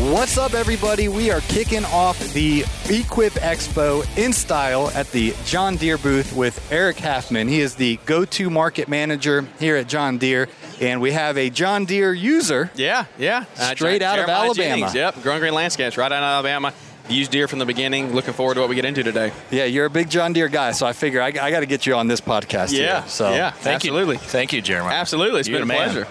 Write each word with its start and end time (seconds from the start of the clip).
What's 0.00 0.38
up, 0.38 0.54
everybody? 0.54 1.08
We 1.08 1.30
are 1.30 1.40
kicking 1.42 1.84
off 1.84 2.18
the 2.32 2.64
Equip 2.88 3.34
Expo 3.34 4.02
in 4.16 4.32
style 4.32 4.88
at 4.94 5.10
the 5.12 5.34
John 5.44 5.76
Deere 5.76 5.98
booth 5.98 6.34
with 6.34 6.72
Eric 6.72 6.96
Halfman. 6.96 7.48
He 7.50 7.60
is 7.60 7.74
the 7.74 7.98
go 8.06 8.24
to 8.24 8.48
market 8.48 8.88
manager 8.88 9.46
here 9.58 9.76
at 9.76 9.88
John 9.88 10.16
Deere, 10.16 10.48
and 10.80 11.02
we 11.02 11.12
have 11.12 11.36
a 11.36 11.50
John 11.50 11.84
Deere 11.84 12.14
user. 12.14 12.70
Yeah, 12.76 13.04
yeah. 13.18 13.44
Uh, 13.58 13.74
straight 13.74 14.00
out 14.00 14.18
of 14.18 14.26
Alabama. 14.28 14.54
Jennings, 14.54 14.94
Yep, 14.94 15.22
Growing 15.22 15.40
Green 15.40 15.54
Landscapes, 15.54 15.98
right 15.98 16.10
out 16.10 16.22
of 16.22 16.46
Alabama. 16.46 16.72
Used 17.10 17.30
Deere 17.30 17.46
from 17.46 17.58
the 17.58 17.66
beginning. 17.66 18.14
Looking 18.14 18.32
forward 18.32 18.54
to 18.54 18.60
what 18.60 18.70
we 18.70 18.76
get 18.76 18.86
into 18.86 19.02
today. 19.02 19.32
Yeah, 19.50 19.64
you're 19.64 19.84
a 19.86 19.90
big 19.90 20.08
John 20.08 20.32
Deere 20.32 20.48
guy, 20.48 20.72
so 20.72 20.86
I 20.86 20.94
figure 20.94 21.20
I, 21.20 21.26
I 21.26 21.50
got 21.50 21.60
to 21.60 21.66
get 21.66 21.84
you 21.84 21.94
on 21.94 22.06
this 22.08 22.22
podcast. 22.22 22.72
Yeah, 22.72 23.00
here. 23.02 23.08
so 23.08 23.30
yeah, 23.34 23.50
Thank 23.50 23.76
absolutely. 23.76 24.14
you. 24.14 24.20
Thank 24.20 24.52
you, 24.54 24.62
Jeremiah. 24.62 24.94
Absolutely. 24.96 25.40
It's 25.40 25.48
You're 25.48 25.58
been 25.58 25.64
a 25.64 25.66
man. 25.66 25.90
pleasure. 25.90 26.08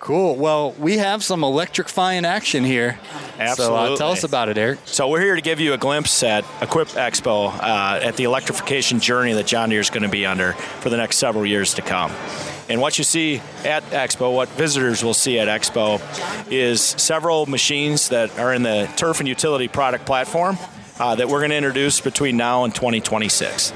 Cool. 0.00 0.34
Well, 0.34 0.72
we 0.72 0.96
have 0.96 1.22
some 1.22 1.44
electrifying 1.44 2.24
action 2.24 2.64
here. 2.64 2.98
So 3.02 3.38
uh, 3.38 3.42
Absolutely. 3.42 3.96
tell 3.98 4.10
us 4.10 4.24
about 4.24 4.48
it, 4.48 4.58
Eric. 4.58 4.80
So 4.86 5.08
we're 5.08 5.20
here 5.20 5.36
to 5.36 5.42
give 5.42 5.60
you 5.60 5.74
a 5.74 5.78
glimpse 5.78 6.22
at 6.22 6.44
Equip 6.60 6.88
Expo 6.88 7.52
uh, 7.54 8.00
at 8.02 8.16
the 8.16 8.24
electrification 8.24 8.98
journey 8.98 9.34
that 9.34 9.46
John 9.46 9.68
Deere 9.68 9.80
is 9.80 9.90
going 9.90 10.02
to 10.02 10.08
be 10.08 10.26
under 10.26 10.54
for 10.54 10.88
the 10.88 10.96
next 10.96 11.18
several 11.18 11.46
years 11.46 11.74
to 11.74 11.82
come. 11.82 12.10
And 12.68 12.80
what 12.80 12.98
you 12.98 13.04
see 13.04 13.42
at 13.64 13.82
Expo, 13.90 14.34
what 14.34 14.48
visitors 14.50 15.04
will 15.04 15.14
see 15.14 15.38
at 15.38 15.48
Expo, 15.48 16.00
is 16.50 16.80
several 16.80 17.46
machines 17.46 18.08
that 18.08 18.36
are 18.38 18.54
in 18.54 18.62
the 18.62 18.90
turf 18.96 19.20
and 19.20 19.28
utility 19.28 19.68
product 19.68 20.06
platform 20.06 20.56
uh, 20.98 21.14
that 21.14 21.28
we're 21.28 21.40
going 21.40 21.50
to 21.50 21.56
introduce 21.56 22.00
between 22.00 22.36
now 22.36 22.64
and 22.64 22.74
2026. 22.74 23.72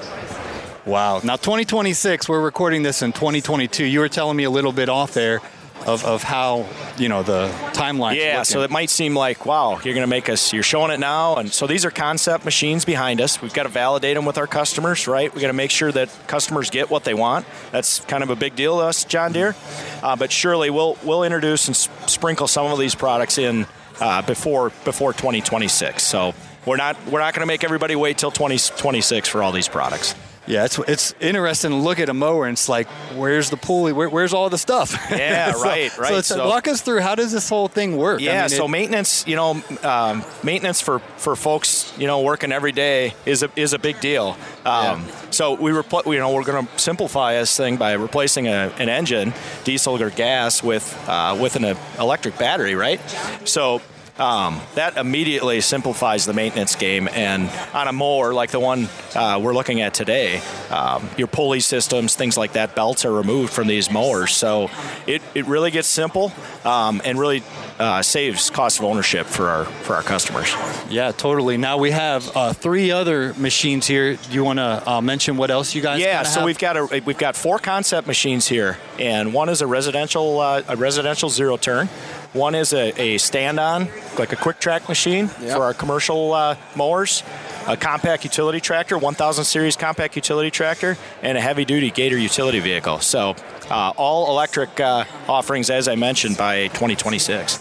Wow. 0.87 1.21
Now, 1.25 1.37
2026, 1.37 2.29
we're 2.29 2.43
recording 2.43 2.83
this 2.83 3.03
in 3.03 3.13
2022. 3.13 3.85
You 3.85 4.01
were 4.01 4.09
telling 4.09 4.37
me 4.37 4.45
a 4.45 4.51
little 4.51 4.73
bit 4.73 4.89
off 4.89 5.15
there 5.15 5.41
of, 5.87 6.05
of 6.05 6.23
how, 6.23 6.67
you 6.99 7.09
know, 7.09 7.23
the 7.23 7.49
timeline. 7.73 8.17
Yeah, 8.17 8.43
so 8.43 8.63
it 8.63 8.71
might 8.71 8.91
seem 8.91 9.15
like, 9.15 9.47
wow, 9.47 9.73
you're 9.73 9.95
going 9.95 10.03
to 10.03 10.07
make 10.07 10.29
us, 10.29 10.53
you're 10.53 10.63
showing 10.63 10.91
it 10.91 11.01
now. 11.01 11.37
And 11.37 11.53
so 11.53 11.67
these 11.67 11.85
are 11.85 11.91
concept 11.91 12.45
machines 12.45 12.85
behind 12.85 13.21
us. 13.21 13.43
We've 13.43 13.53
got 13.53 13.65
to 13.65 13.69
validate 13.69 14.17
them 14.17 14.25
with 14.25 14.39
our 14.39 14.47
customers, 14.47 15.07
right? 15.07 15.35
we 15.35 15.41
got 15.41 15.49
to 15.49 15.53
make 15.53 15.71
sure 15.71 15.93
that 15.93 16.09
customers 16.27 16.71
get 16.71 16.91
what 16.91 17.05
they 17.05 17.15
want. 17.15 17.47
That's 17.73 18.01
kind 18.01 18.23
of 18.23 18.31
a 18.31 18.37
big 18.37 18.57
deal 18.57 18.79
to 18.79 18.85
us, 18.85 19.05
John 19.05 19.33
Deere. 19.33 19.55
Uh, 20.03 20.17
but 20.17 20.33
surely 20.33 20.71
we'll, 20.71 20.97
we'll 21.03 21.25
introduce 21.25 21.69
and 21.69 21.75
s- 21.75 21.89
sprinkle 22.07 22.47
some 22.47 22.67
of 22.67 22.79
these 22.79 22.95
products 22.95 23.39
in 23.39 23.67
uh, 24.01 24.23
before, 24.23 24.71
before 24.85 25.13
2026. 25.13 26.03
So 26.03 26.35
we're 26.67 26.77
not, 26.77 26.97
we're 27.07 27.21
not 27.21 27.35
going 27.35 27.43
to 27.43 27.47
make 27.47 27.65
everybody 27.65 27.95
wait 27.97 28.19
till 28.19 28.31
2026 28.31 29.29
for 29.29 29.43
all 29.43 29.53
these 29.53 29.69
products. 29.69 30.15
Yeah, 30.47 30.67
it's 30.67 30.79
it's 30.81 31.15
interesting 31.21 31.71
to 31.71 31.77
look 31.77 31.99
at 31.99 32.09
a 32.11 32.15
mower 32.15 32.45
and 32.47 32.53
it's 32.55 32.69
like, 32.69 32.87
where's 33.17 33.49
the 33.49 33.57
pulley? 33.57 33.93
Where, 33.95 34.11
where's 34.11 34.35
all 34.35 34.51
the 34.51 34.59
stuff? 34.59 34.95
Yeah, 35.11 35.53
So- 35.53 35.63
right, 35.63 35.91
So, 35.91 36.03
right. 36.03 36.11
it's- 36.11 36.27
So- 36.27 36.47
walk 36.49 36.69
us 36.69 36.83
through 36.83 37.01
how 37.01 37.15
does 37.15 37.33
this 37.33 37.49
whole 37.49 37.69
thing 37.69 37.97
work? 37.97 38.21
I 38.21 38.25
Yeah, 38.25 38.41
mean, 38.43 38.49
so 38.51 38.65
it- 38.67 38.69
maintenance, 38.69 39.25
you 39.27 39.37
know, 39.37 39.63
um, 39.83 40.23
maintenance 40.43 40.83
for, 40.83 40.99
for 41.17 41.35
folks, 41.35 41.93
you 41.97 42.07
know, 42.07 42.21
working 42.21 42.53
every 42.53 42.73
day 42.73 43.15
is 43.25 43.43
a, 43.43 43.51
is 43.57 43.73
a 43.73 43.79
big 43.79 44.01
deal. 44.01 44.37
Um, 44.67 45.07
So 45.31 45.55
we 45.55 45.71
repl- 45.73 46.05
you 46.13 46.19
know 46.19 46.33
we're 46.33 46.45
going 46.45 46.67
to 46.67 46.79
simplify 46.79 47.35
this 47.35 47.57
thing 47.57 47.77
by 47.77 47.93
replacing 47.95 48.47
a, 48.47 48.71
an 48.79 48.89
engine, 48.89 49.33
diesel 49.65 50.01
or 50.01 50.11
gas, 50.11 50.63
with 50.63 50.85
uh, 51.09 51.37
with 51.41 51.57
an 51.57 51.65
uh, 51.65 51.75
electric 51.99 52.37
battery, 52.39 52.75
right? 52.75 53.01
So. 53.45 53.81
Um, 54.17 54.61
that 54.77 54.97
immediately 54.97 55.61
simplifies 55.61 56.25
the 56.25 56.35
maintenance 56.35 56.77
game, 56.77 57.09
and 57.09 57.51
on 57.75 57.89
a 57.89 57.93
mower 57.93 58.33
like 58.33 58.53
the 58.53 58.61
one 58.61 58.89
uh, 59.17 59.41
we're 59.43 59.55
looking 59.55 59.81
at 59.81 59.93
today, 59.93 60.41
um, 60.71 61.09
your 61.17 61.27
pulley 61.27 61.59
systems, 61.59 62.15
things 62.15 62.37
like 62.37 62.53
that, 62.53 62.77
belts 62.77 63.05
are 63.05 63.13
removed 63.13 63.53
from 63.53 63.67
these 63.67 63.91
mowers. 63.91 64.33
So 64.33 64.71
it, 65.09 65.21
it 65.35 65.47
really 65.47 65.73
gets 65.73 65.89
simple 65.89 66.33
um, 66.65 67.03
and 67.05 67.19
really 67.19 67.43
uh, 67.81 68.03
saves 68.03 68.51
cost 68.51 68.79
of 68.79 68.85
ownership 68.85 69.27
for 69.27 69.49
our 69.49 69.65
for 69.65 69.97
our 69.97 70.03
customers. 70.03 70.55
yeah, 70.89 71.11
totally. 71.11 71.57
Now 71.57 71.79
we 71.79 71.91
have 71.91 72.37
uh, 72.37 72.53
three 72.53 72.93
other 72.93 73.35
machines 73.35 73.89
here. 73.89 74.15
Do 74.15 74.33
you 74.33 74.45
want 74.45 74.61
to 74.61 74.89
uh, 74.89 75.01
mention 75.01 75.37
what 75.37 75.51
else 75.51 75.75
you 75.75 75.83
guys? 75.83 76.01
Yeah, 76.01 76.23
so 76.23 76.39
have? 76.39 76.47
we've 76.47 76.59
got 76.59 76.77
a 76.77 77.03
we've 77.05 77.19
got 77.19 77.35
four 77.35 77.59
concept 77.59 78.07
machines 78.07 78.47
here, 78.47 78.79
and 79.01 79.35
one 79.35 79.49
is 79.49 79.61
a 79.61 79.67
residential 79.67 80.39
uh, 80.39 80.63
a 80.69 80.77
residential 80.77 81.29
zero 81.29 81.57
turn. 81.57 81.89
One 82.33 82.57
is 82.57 82.73
a, 82.73 83.01
a 83.01 83.19
stand 83.19 83.61
on, 83.61 83.87
like 84.19 84.33
a 84.33 84.37
QuikTrak 84.37 84.89
machine 84.89 85.31
Yep. 85.41 85.57
for 85.57 85.63
our 85.65 85.75
commercial 85.75 86.33
uh, 86.33 86.57
mowers. 86.77 87.23
A 87.67 87.77
compact 87.77 88.25
utility 88.25 88.61
tractor, 88.61 88.99
1000 88.99 89.45
series 89.45 89.77
compact 89.77 90.17
utility 90.17 90.51
tractor, 90.51 90.97
and 91.23 91.39
a 91.39 91.41
heavy 91.41 91.65
duty 91.65 91.91
Gator 91.91 92.19
utility 92.19 92.61
vehicle. 92.61 93.01
So, 93.01 93.35
uh, 93.71 93.93
all 93.97 94.31
electric 94.31 94.79
uh, 94.81 95.05
offerings, 95.29 95.71
as 95.71 95.89
I 95.89 95.95
mentioned, 95.95 96.37
by 96.37 96.69
2026. 96.69 97.57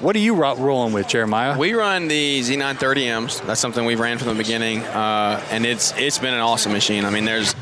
What 0.00 0.16
are 0.16 0.20
you 0.20 0.34
rolling 0.34 0.92
with, 0.94 1.06
Jeremiah? 1.06 1.56
We 1.56 1.74
run 1.74 2.08
the 2.08 2.40
Z930Ms. 2.40 3.46
That's 3.46 3.60
something 3.60 3.84
we've 3.84 4.00
ran 4.00 4.18
from 4.18 4.28
the 4.28 4.34
beginning, 4.34 4.80
uh, 4.84 5.40
and 5.50 5.64
it's 5.66 5.92
it's 5.96 6.18
been 6.18 6.34
an 6.34 6.40
awesome 6.40 6.72
machine. 6.72 7.04
I 7.04 7.10
mean, 7.10 7.24
there's. 7.24 7.54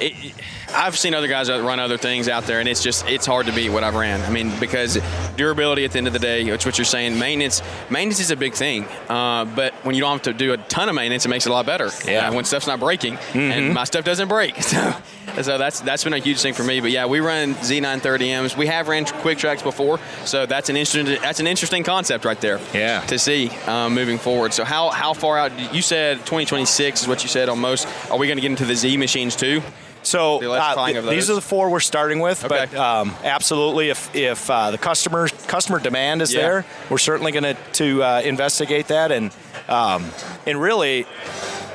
It, 0.00 0.12
it- 0.24 0.34
I've 0.74 0.96
seen 0.98 1.14
other 1.14 1.28
guys 1.28 1.50
run 1.50 1.80
other 1.80 1.96
things 1.96 2.28
out 2.28 2.44
there, 2.44 2.60
and 2.60 2.68
it's 2.68 2.82
just 2.82 3.06
it's 3.08 3.26
hard 3.26 3.46
to 3.46 3.52
beat 3.52 3.70
what 3.70 3.84
I've 3.84 3.94
ran. 3.94 4.20
I 4.22 4.30
mean, 4.30 4.52
because 4.60 4.98
durability 5.36 5.84
at 5.84 5.92
the 5.92 5.98
end 5.98 6.06
of 6.06 6.12
the 6.12 6.18
day, 6.18 6.50
which 6.50 6.66
what 6.66 6.78
you're 6.78 6.84
saying, 6.84 7.18
maintenance 7.18 7.62
maintenance 7.90 8.20
is 8.20 8.30
a 8.30 8.36
big 8.36 8.54
thing. 8.54 8.84
Uh, 9.08 9.44
but 9.44 9.74
when 9.84 9.94
you 9.94 10.00
don't 10.00 10.12
have 10.12 10.22
to 10.22 10.32
do 10.32 10.52
a 10.52 10.56
ton 10.56 10.88
of 10.88 10.94
maintenance, 10.94 11.24
it 11.26 11.28
makes 11.28 11.46
it 11.46 11.50
a 11.50 11.52
lot 11.52 11.66
better. 11.66 11.90
Yeah. 12.06 12.28
Uh, 12.28 12.34
when 12.34 12.44
stuff's 12.44 12.66
not 12.66 12.80
breaking, 12.80 13.16
and 13.34 13.74
my 13.74 13.84
stuff 13.84 14.04
doesn't 14.04 14.28
break. 14.28 14.56
So, 14.68 15.42
so 15.42 15.58
that's 15.58 15.80
that's 15.80 16.04
been 16.04 16.14
a 16.14 16.18
huge 16.18 16.40
thing 16.40 16.54
for 16.54 16.64
me. 16.64 16.80
But 16.80 16.90
yeah, 16.90 17.06
we 17.06 17.20
run 17.20 17.54
Z930Ms. 17.56 18.56
We 18.56 18.66
have 18.66 18.88
ran 18.88 19.04
QuikTraks 19.04 19.62
before, 19.62 20.00
so 20.24 20.46
that's 20.46 20.68
an 20.68 20.76
interesting 20.76 21.20
that's 21.20 21.38
an 21.38 21.46
interesting 21.46 21.84
concept 21.84 22.24
right 22.24 22.40
there. 22.40 22.58
Yeah. 22.74 23.00
To 23.02 23.18
see 23.18 23.50
um, 23.66 23.94
moving 23.94 24.18
forward. 24.18 24.52
So 24.52 24.64
how 24.64 24.90
how 24.90 25.12
far 25.12 25.38
out? 25.38 25.74
You 25.74 25.82
said 25.82 26.18
2026 26.20 27.02
is 27.02 27.08
what 27.08 27.22
you 27.22 27.28
said 27.28 27.48
on 27.48 27.58
most. 27.58 27.86
Are 28.10 28.18
we 28.18 28.26
going 28.26 28.38
to 28.38 28.42
get 28.42 28.50
into 28.50 28.64
the 28.64 28.74
Z 28.74 28.96
machines 28.96 29.36
too? 29.36 29.62
So 30.08 30.38
The 30.40 30.50
uh, 30.50 30.86
th- 30.86 31.04
these 31.04 31.28
are 31.28 31.34
the 31.34 31.40
four 31.42 31.68
we're 31.68 31.80
starting 31.80 32.20
with, 32.20 32.42
Okay. 32.44 32.66
but 32.70 32.74
um, 32.78 33.14
absolutely, 33.24 33.90
if 33.90 34.14
if 34.14 34.48
uh, 34.50 34.70
the 34.70 34.78
customer 34.78 35.28
customer 35.46 35.78
demand 35.80 36.22
is 36.22 36.32
Yeah. 36.32 36.40
there, 36.40 36.64
we're 36.88 36.96
certainly 36.98 37.30
going 37.32 37.44
to 37.44 37.56
to 37.74 38.02
uh, 38.02 38.20
investigate 38.24 38.86
that, 38.88 39.12
and 39.12 39.30
um, 39.68 40.10
and 40.46 40.60
really, 40.60 41.06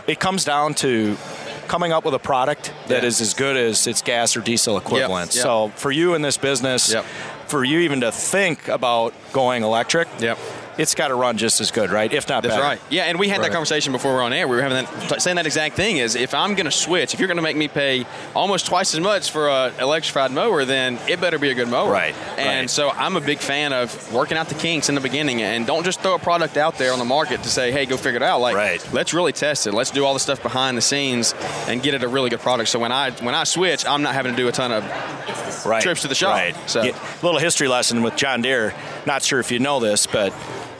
it 0.08 0.20
comes 0.20 0.44
down 0.46 0.74
to 0.76 1.16
coming 1.68 1.92
up 1.94 2.06
with 2.06 2.16
a 2.16 2.20
product 2.20 2.74
that 2.88 3.04
Yeah. 3.04 3.08
is 3.10 3.22
as 3.22 3.34
good 3.36 3.56
as 3.56 3.86
its 3.88 4.02
gas 4.02 4.36
or 4.36 4.42
diesel 4.42 4.78
equivalent. 4.78 5.34
yep. 5.36 5.44
So 5.44 5.72
for 5.76 5.92
you 5.92 6.16
in 6.16 6.22
this 6.24 6.38
business, 6.38 6.92
Yep. 6.92 7.06
for 7.48 7.64
you 7.64 7.80
even 7.82 8.02
to 8.02 8.12
think 8.12 8.68
about 8.68 9.14
going 9.32 9.64
electric, 9.64 10.08
Yep. 10.20 10.38
It's 10.78 10.96
got 10.96 11.10
to 11.10 11.16
run 11.16 11.38
just 11.38 11.62
as 11.62 11.72
good, 11.72 11.90
right? 11.92 12.12
If 12.12 12.28
not 12.30 12.44
That's 12.44 12.56
better. 12.56 12.64
right. 12.64 12.80
Yeah, 12.90 13.04
and 13.04 13.20
we 13.20 13.28
had 13.30 13.40
Right. 13.40 13.48
that 13.48 13.52
conversation 13.52 13.92
before 13.92 14.12
we 14.12 14.16
were 14.18 14.24
on 14.24 14.34
air. 14.34 14.48
We 14.48 14.56
were 14.56 14.62
having 14.62 14.86
that, 15.08 15.22
saying 15.22 15.36
that 15.38 15.46
exact 15.46 15.76
thing. 15.76 15.98
Is 15.98 16.16
if 16.16 16.34
I'm 16.34 16.56
going 16.56 16.66
to 16.66 16.72
switch, 16.72 17.14
if 17.14 17.20
you're 17.20 17.28
going 17.28 17.38
to 17.38 17.44
make 17.44 17.56
me 17.58 17.68
pay 17.68 18.06
almost 18.36 18.66
twice 18.66 18.94
as 18.94 19.00
much 19.00 19.32
for 19.32 19.50
an 19.50 19.74
electrified 19.80 20.32
mower, 20.32 20.66
then 20.66 21.00
it 21.08 21.20
better 21.22 21.38
be 21.40 21.50
a 21.50 21.54
good 21.54 21.68
mower. 21.68 21.92
Right, 21.92 22.16
And 22.38 22.62
right. 22.62 22.70
so 22.70 22.90
I'm 22.92 23.16
a 23.16 23.22
big 23.22 23.40
fan 23.40 23.74
of 23.74 24.14
working 24.14 24.38
out 24.38 24.50
the 24.50 24.56
kinks 24.56 24.90
in 24.90 24.96
the 24.96 25.02
beginning, 25.02 25.42
and 25.42 25.66
don't 25.68 25.84
just 25.84 26.02
throw 26.02 26.16
a 26.16 26.20
product 26.20 26.58
out 26.58 26.78
there 26.78 26.92
on 26.94 27.00
the 27.00 27.06
market 27.06 27.44
to 27.44 27.50
say, 27.50 27.72
"Hey, 27.72 27.86
go 27.86 27.98
figure 27.98 28.18
it 28.18 28.24
out." 28.24 28.40
Like, 28.42 28.56
Right. 28.56 28.86
let's 28.94 29.14
really 29.14 29.32
test 29.34 29.68
it. 29.68 29.74
Let's 29.74 29.92
do 29.92 30.06
all 30.06 30.14
the 30.14 30.20
stuff 30.20 30.42
behind 30.42 30.78
the 30.78 30.82
scenes 30.82 31.34
and 31.68 31.82
get 31.84 31.94
it 31.94 32.04
a 32.04 32.08
really 32.08 32.30
good 32.30 32.42
product. 32.42 32.70
So 32.70 32.80
when 32.80 32.92
I 32.92 33.12
when 33.22 33.36
I 33.36 33.44
switch, 33.44 33.86
I'm 33.86 34.02
not 34.02 34.14
having 34.14 34.32
to 34.34 34.38
do 34.38 34.48
a 34.48 34.52
ton 34.52 34.72
of 34.72 34.84
right. 35.66 35.82
trips 35.82 36.02
to 36.02 36.08
the 36.08 36.16
shop. 36.16 36.36
Right. 36.36 36.56
So- 36.70 36.82
Yeah, 36.84 36.94
little 37.22 37.40
history 37.40 37.68
lesson 37.68 38.02
with 38.04 38.16
John 38.16 38.42
Deere. 38.42 38.74
Not 39.06 39.24
sure 39.24 39.40
if 39.40 39.52
you 39.52 39.60
know 39.60 39.80
this, 39.80 40.08
but 40.08 40.34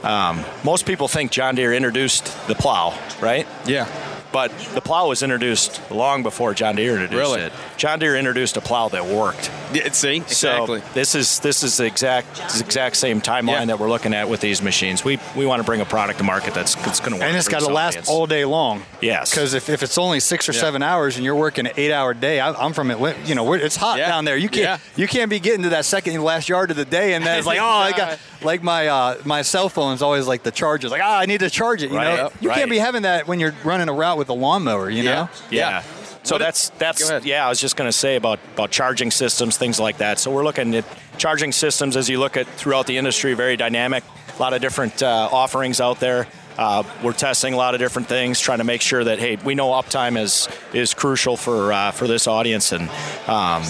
um, 0.04 0.44
most 0.64 0.86
people 0.86 1.08
think 1.08 1.30
John 1.30 1.54
Deere 1.54 1.72
introduced 1.72 2.24
the 2.46 2.54
plow, 2.54 2.98
right? 3.20 3.46
yeah. 3.66 3.88
But 4.34 4.50
the 4.74 4.80
plow 4.80 5.06
was 5.08 5.22
introduced 5.22 5.80
long 5.92 6.24
before 6.24 6.54
John 6.54 6.74
Deere 6.74 6.94
introduced 6.94 7.16
Really? 7.16 7.40
it. 7.42 7.52
John 7.76 8.00
Deere 8.00 8.16
introduced 8.16 8.56
a 8.56 8.60
plow 8.60 8.88
that 8.88 9.06
worked. 9.06 9.48
Yeah, 9.72 9.92
see, 9.92 10.16
exactly. 10.16 10.80
So 10.80 10.86
this 10.92 11.14
is 11.14 11.38
this 11.38 11.62
is 11.62 11.76
the 11.76 11.84
exact 11.86 12.34
this 12.38 12.60
exact 12.60 12.96
same 12.96 13.20
timeline 13.20 13.46
Yeah. 13.60 13.64
that 13.66 13.78
we're 13.78 13.88
looking 13.88 14.12
at 14.12 14.28
with 14.28 14.40
these 14.40 14.60
machines. 14.60 15.04
We 15.04 15.20
we 15.36 15.46
want 15.46 15.60
to 15.60 15.64
bring 15.64 15.80
a 15.80 15.84
product 15.84 16.18
to 16.18 16.24
market 16.24 16.52
that's, 16.52 16.74
that's 16.74 16.98
going 16.98 17.12
to 17.12 17.16
work. 17.18 17.24
and 17.28 17.36
it's 17.36 17.46
for 17.46 17.52
got 17.52 17.60
to 17.60 17.72
last 17.72 17.92
audience. 17.94 18.08
all 18.10 18.26
day 18.26 18.44
long. 18.44 18.82
Yes. 19.00 19.30
Because 19.30 19.54
if, 19.54 19.68
if 19.68 19.84
it's 19.84 19.98
only 19.98 20.18
six 20.18 20.48
or 20.48 20.52
Yeah. 20.52 20.60
seven 20.62 20.82
hours 20.82 21.14
and 21.14 21.24
you're 21.24 21.36
working 21.36 21.66
an 21.66 21.72
eight-hour 21.76 22.14
day, 22.14 22.40
I, 22.40 22.50
I'm 22.54 22.72
from 22.72 22.90
Atlanta. 22.90 23.18
You 23.26 23.36
know, 23.36 23.52
it's 23.52 23.76
hot 23.76 23.98
Yeah. 23.98 24.08
down 24.08 24.24
there. 24.24 24.36
You 24.36 24.48
can't 24.48 24.64
Yeah. 24.64 24.78
you 24.96 25.06
can't 25.06 25.30
be 25.30 25.38
getting 25.38 25.62
to 25.62 25.68
that 25.70 25.84
second 25.84 26.20
last 26.24 26.48
yard 26.48 26.72
of 26.72 26.76
the 26.76 26.84
day, 26.84 27.14
and 27.14 27.24
then 27.24 27.38
it's 27.38 27.46
like, 27.46 27.58
oh, 27.62 27.64
I 27.64 27.92
got 27.92 28.18
like 28.42 28.64
my 28.64 28.88
uh, 28.88 29.16
my 29.24 29.42
cell 29.42 29.68
phone's 29.68 30.02
always 30.02 30.26
like 30.26 30.42
the 30.42 30.50
charger's 30.50 30.90
like, 30.90 31.02
ah, 31.04 31.18
I 31.20 31.26
need 31.26 31.38
to 31.38 31.50
charge 31.50 31.84
it. 31.84 31.90
You 31.92 31.96
Right. 31.98 32.16
know, 32.16 32.32
you 32.40 32.48
Right. 32.48 32.58
can't 32.58 32.70
be 32.70 32.78
having 32.78 33.02
that 33.02 33.28
when 33.28 33.38
you're 33.38 33.54
running 33.62 33.88
a 33.88 33.92
route 33.92 34.18
with 34.18 34.23
a 34.28 34.32
lawnmower. 34.34 34.90
You 34.90 35.04
know. 35.04 35.28
Yeah. 35.50 35.82
So 36.22 36.36
What- 36.36 36.38
that's 36.40 36.70
that's 36.78 37.24
yeah. 37.24 37.44
I 37.46 37.48
was 37.50 37.60
just 37.60 37.76
going 37.76 37.88
to 37.88 37.92
say 37.96 38.16
about 38.16 38.38
about 38.54 38.70
charging 38.70 39.10
systems, 39.10 39.56
things 39.58 39.78
like 39.78 39.98
that. 39.98 40.18
So 40.18 40.30
we're 40.30 40.44
looking 40.44 40.74
at 40.74 40.84
charging 41.18 41.52
systems 41.52 41.96
as 41.96 42.08
you 42.08 42.18
look 42.18 42.36
at 42.36 42.46
throughout 42.56 42.86
the 42.86 42.96
industry, 42.96 43.34
very 43.34 43.56
dynamic. 43.56 44.04
A 44.38 44.40
lot 44.42 44.52
of 44.54 44.60
different 44.60 45.02
uh, 45.02 45.28
offerings 45.30 45.80
out 45.80 46.00
there. 46.00 46.26
Uh, 46.56 46.82
we're 47.02 47.12
testing 47.12 47.52
a 47.52 47.56
lot 47.56 47.74
of 47.74 47.80
different 47.80 48.08
things, 48.08 48.38
trying 48.40 48.58
to 48.58 48.64
make 48.64 48.80
sure 48.80 49.02
that 49.04 49.18
hey, 49.18 49.36
we 49.44 49.54
know 49.54 49.70
uptime 49.70 50.16
is 50.20 50.48
is 50.72 50.94
crucial 50.94 51.36
for 51.36 51.72
uh, 51.72 51.90
for 51.90 52.06
this 52.08 52.26
audience, 52.26 52.72
and 52.72 52.88
um, 53.28 53.62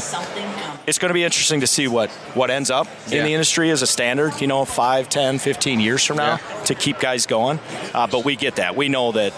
it's 0.86 0.98
going 0.98 1.08
to 1.08 1.14
be 1.14 1.24
interesting 1.24 1.60
to 1.60 1.66
see 1.66 1.88
what 1.88 2.10
what 2.34 2.50
ends 2.50 2.70
up 2.70 2.86
Yeah. 3.08 3.18
in 3.20 3.24
the 3.24 3.32
industry 3.34 3.70
as 3.70 3.82
a 3.82 3.86
standard. 3.86 4.40
You 4.40 4.46
know, 4.46 4.64
5, 4.64 5.08
10, 5.08 5.38
15 5.38 5.80
years 5.80 6.04
from 6.04 6.18
now 6.18 6.36
to 6.66 6.74
keep 6.74 7.00
guys 7.00 7.26
going. 7.26 7.58
Uh, 7.94 8.06
but 8.06 8.24
we 8.24 8.36
get 8.36 8.56
that. 8.56 8.76
We 8.76 8.88
know 8.88 9.12
that 9.12 9.32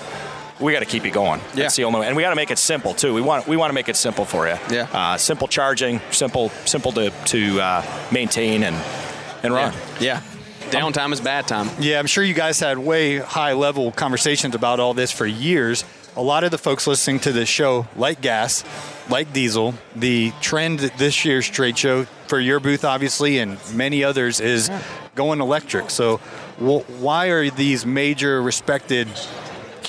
we 0.61 0.73
got 0.73 0.81
to 0.81 0.87
keep 0.87 1.05
you 1.05 1.11
going. 1.11 1.41
Yeah. 1.41 1.62
That's 1.62 1.76
the 1.76 1.85
only 1.85 2.00
way, 2.00 2.06
and 2.06 2.17
we 2.17 2.23
got 2.23 2.31
to 2.31 2.37
make 2.37 2.50
it 2.50 2.58
simple 2.58 2.94
too. 2.94 3.12
We 3.14 3.20
want 3.20 3.47
we 3.47 3.56
want 3.56 3.70
to 3.70 3.75
make 3.75 3.88
it 3.88 3.97
simple 3.97 4.25
for 4.25 4.47
you. 4.49 4.56
Yeah. 4.70 4.88
Uh, 4.93 5.17
simple 5.17 5.49
charging, 5.49 6.00
simple 6.11 6.50
simple 6.64 6.93
to 6.93 7.11
to 7.11 7.61
uh, 7.61 7.82
maintain 8.12 8.62
and 8.62 8.76
and 9.43 9.53
run. 9.53 9.75
Yeah. 10.00 10.23
Downtime 10.70 11.12
is 11.12 11.20
bad 11.20 11.47
time. 11.47 11.70
Yeah, 11.79 12.00
I'm 12.00 12.08
sure 12.08 12.25
you 12.25 12.35
guys 12.35 12.58
had 12.58 12.76
way 12.76 13.19
high 13.19 13.53
level 13.53 13.93
conversations 13.93 14.56
about 14.56 14.81
all 14.81 14.94
this 14.94 15.12
for 15.12 15.25
years. 15.25 15.85
A 16.17 16.23
lot 16.23 16.43
of 16.43 16.50
the 16.50 16.59
folks 16.59 16.87
listening 16.88 17.20
to 17.20 17.31
this 17.31 17.49
show 17.49 17.87
like 17.94 18.20
gas, 18.20 18.64
like 19.09 19.32
diesel. 19.32 19.75
The 19.94 20.32
trend 20.41 20.81
this 20.81 21.25
year's 21.25 21.49
trade 21.49 21.79
show 21.79 22.05
for 22.26 22.41
your 22.41 22.59
booth, 22.59 22.85
obviously, 22.85 23.38
and 23.38 23.59
many 23.75 24.02
others, 24.02 24.41
is 24.41 24.70
going 25.14 25.41
electric. 25.41 25.91
So, 25.91 26.17
wh- 26.59 26.82
why 27.00 27.29
are 27.29 27.49
these 27.50 27.87
major, 27.87 28.43
respected, 28.43 29.09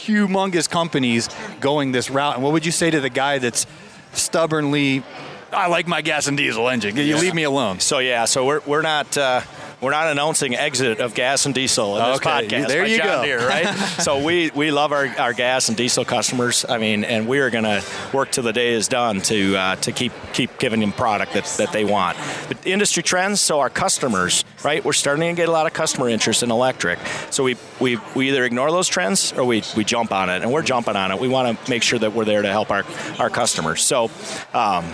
humongous 0.08 0.70
companies 0.70 1.30
going 1.60 1.92
this 1.92 2.10
route? 2.10 2.36
And 2.36 2.44
what 2.44 2.54
would 2.54 2.66
you 2.66 2.72
say 2.72 2.90
to 2.90 3.00
the 3.00 3.10
guy 3.10 3.40
that's 3.40 3.68
stubbornly, 4.14 5.04
I 5.52 5.68
like 5.68 5.88
my 5.88 6.02
gas 6.02 6.28
and 6.28 6.38
diesel 6.38 6.70
engine. 6.70 6.96
You 6.96 7.18
leave 7.18 7.34
me 7.34 7.44
alone. 7.44 7.80
So 7.80 8.00
yeah, 8.00 8.26
so 8.26 8.46
we're 8.46 8.62
we're 8.66 8.82
not. 8.82 9.18
Uh, 9.18 9.42
we're 9.82 9.92
not 9.92 10.08
announcing 10.08 10.56
exit 10.56 11.00
of 11.00 11.14
gas 11.14 11.46
and 11.46 11.54
diesel 11.54 11.98
in 11.98 12.04
this 12.04 12.18
Okay, 12.18 12.48
podcast. 12.48 12.68
there 12.68 12.86
you 12.86 12.98
John 12.98 13.08
go. 13.08 13.24
Deere, 13.24 13.48
right? 13.48 13.68
so 14.00 14.24
we, 14.24 14.50
we 14.56 14.72
love 14.72 14.92
our, 14.92 15.08
our 15.20 15.34
gas 15.34 15.68
and 15.70 15.78
diesel 15.78 16.04
customers. 16.04 16.66
I 16.68 16.78
mean, 16.80 17.04
and 17.04 17.28
we 17.28 17.40
are 17.40 17.50
going 17.50 17.64
to 17.64 17.84
work 18.12 18.32
till 18.32 18.44
the 18.44 18.54
day 18.54 18.74
is 18.74 18.88
done 18.88 19.22
to 19.22 19.56
uh, 19.56 19.76
to 19.78 19.92
keep 19.92 20.14
keep 20.34 20.58
giving 20.58 20.80
them 20.80 20.92
product 20.92 21.34
that, 21.34 21.46
that 21.58 21.72
they 21.72 21.86
want. 21.86 22.18
But 22.48 22.66
industry 22.66 23.04
trends, 23.04 23.40
so 23.40 23.60
our 23.60 23.70
customers, 23.70 24.44
right? 24.64 24.84
We're 24.84 24.94
starting 24.94 25.36
to 25.36 25.40
get 25.40 25.48
a 25.48 25.52
lot 25.52 25.68
of 25.68 25.74
customer 25.74 26.10
interest 26.10 26.42
in 26.42 26.50
electric. 26.50 27.00
So 27.30 27.44
we 27.44 27.56
we, 27.80 28.00
we 28.16 28.30
either 28.30 28.46
ignore 28.46 28.72
those 28.72 28.88
trends 28.88 29.32
or 29.34 29.46
we, 29.46 29.62
we 29.76 29.84
jump 29.84 30.12
on 30.12 30.30
it, 30.30 30.42
and 30.42 30.52
we're 30.52 30.64
jumping 30.64 30.96
on 30.96 31.12
it. 31.12 31.20
We 31.20 31.28
want 31.28 31.64
to 31.64 31.70
make 31.70 31.84
sure 31.84 32.00
that 32.00 32.14
we're 32.14 32.26
there 32.26 32.42
to 32.42 32.50
help 32.50 32.72
our 32.72 32.84
our 33.20 33.30
customers. 33.30 33.84
So. 33.84 34.10
Um, 34.54 34.86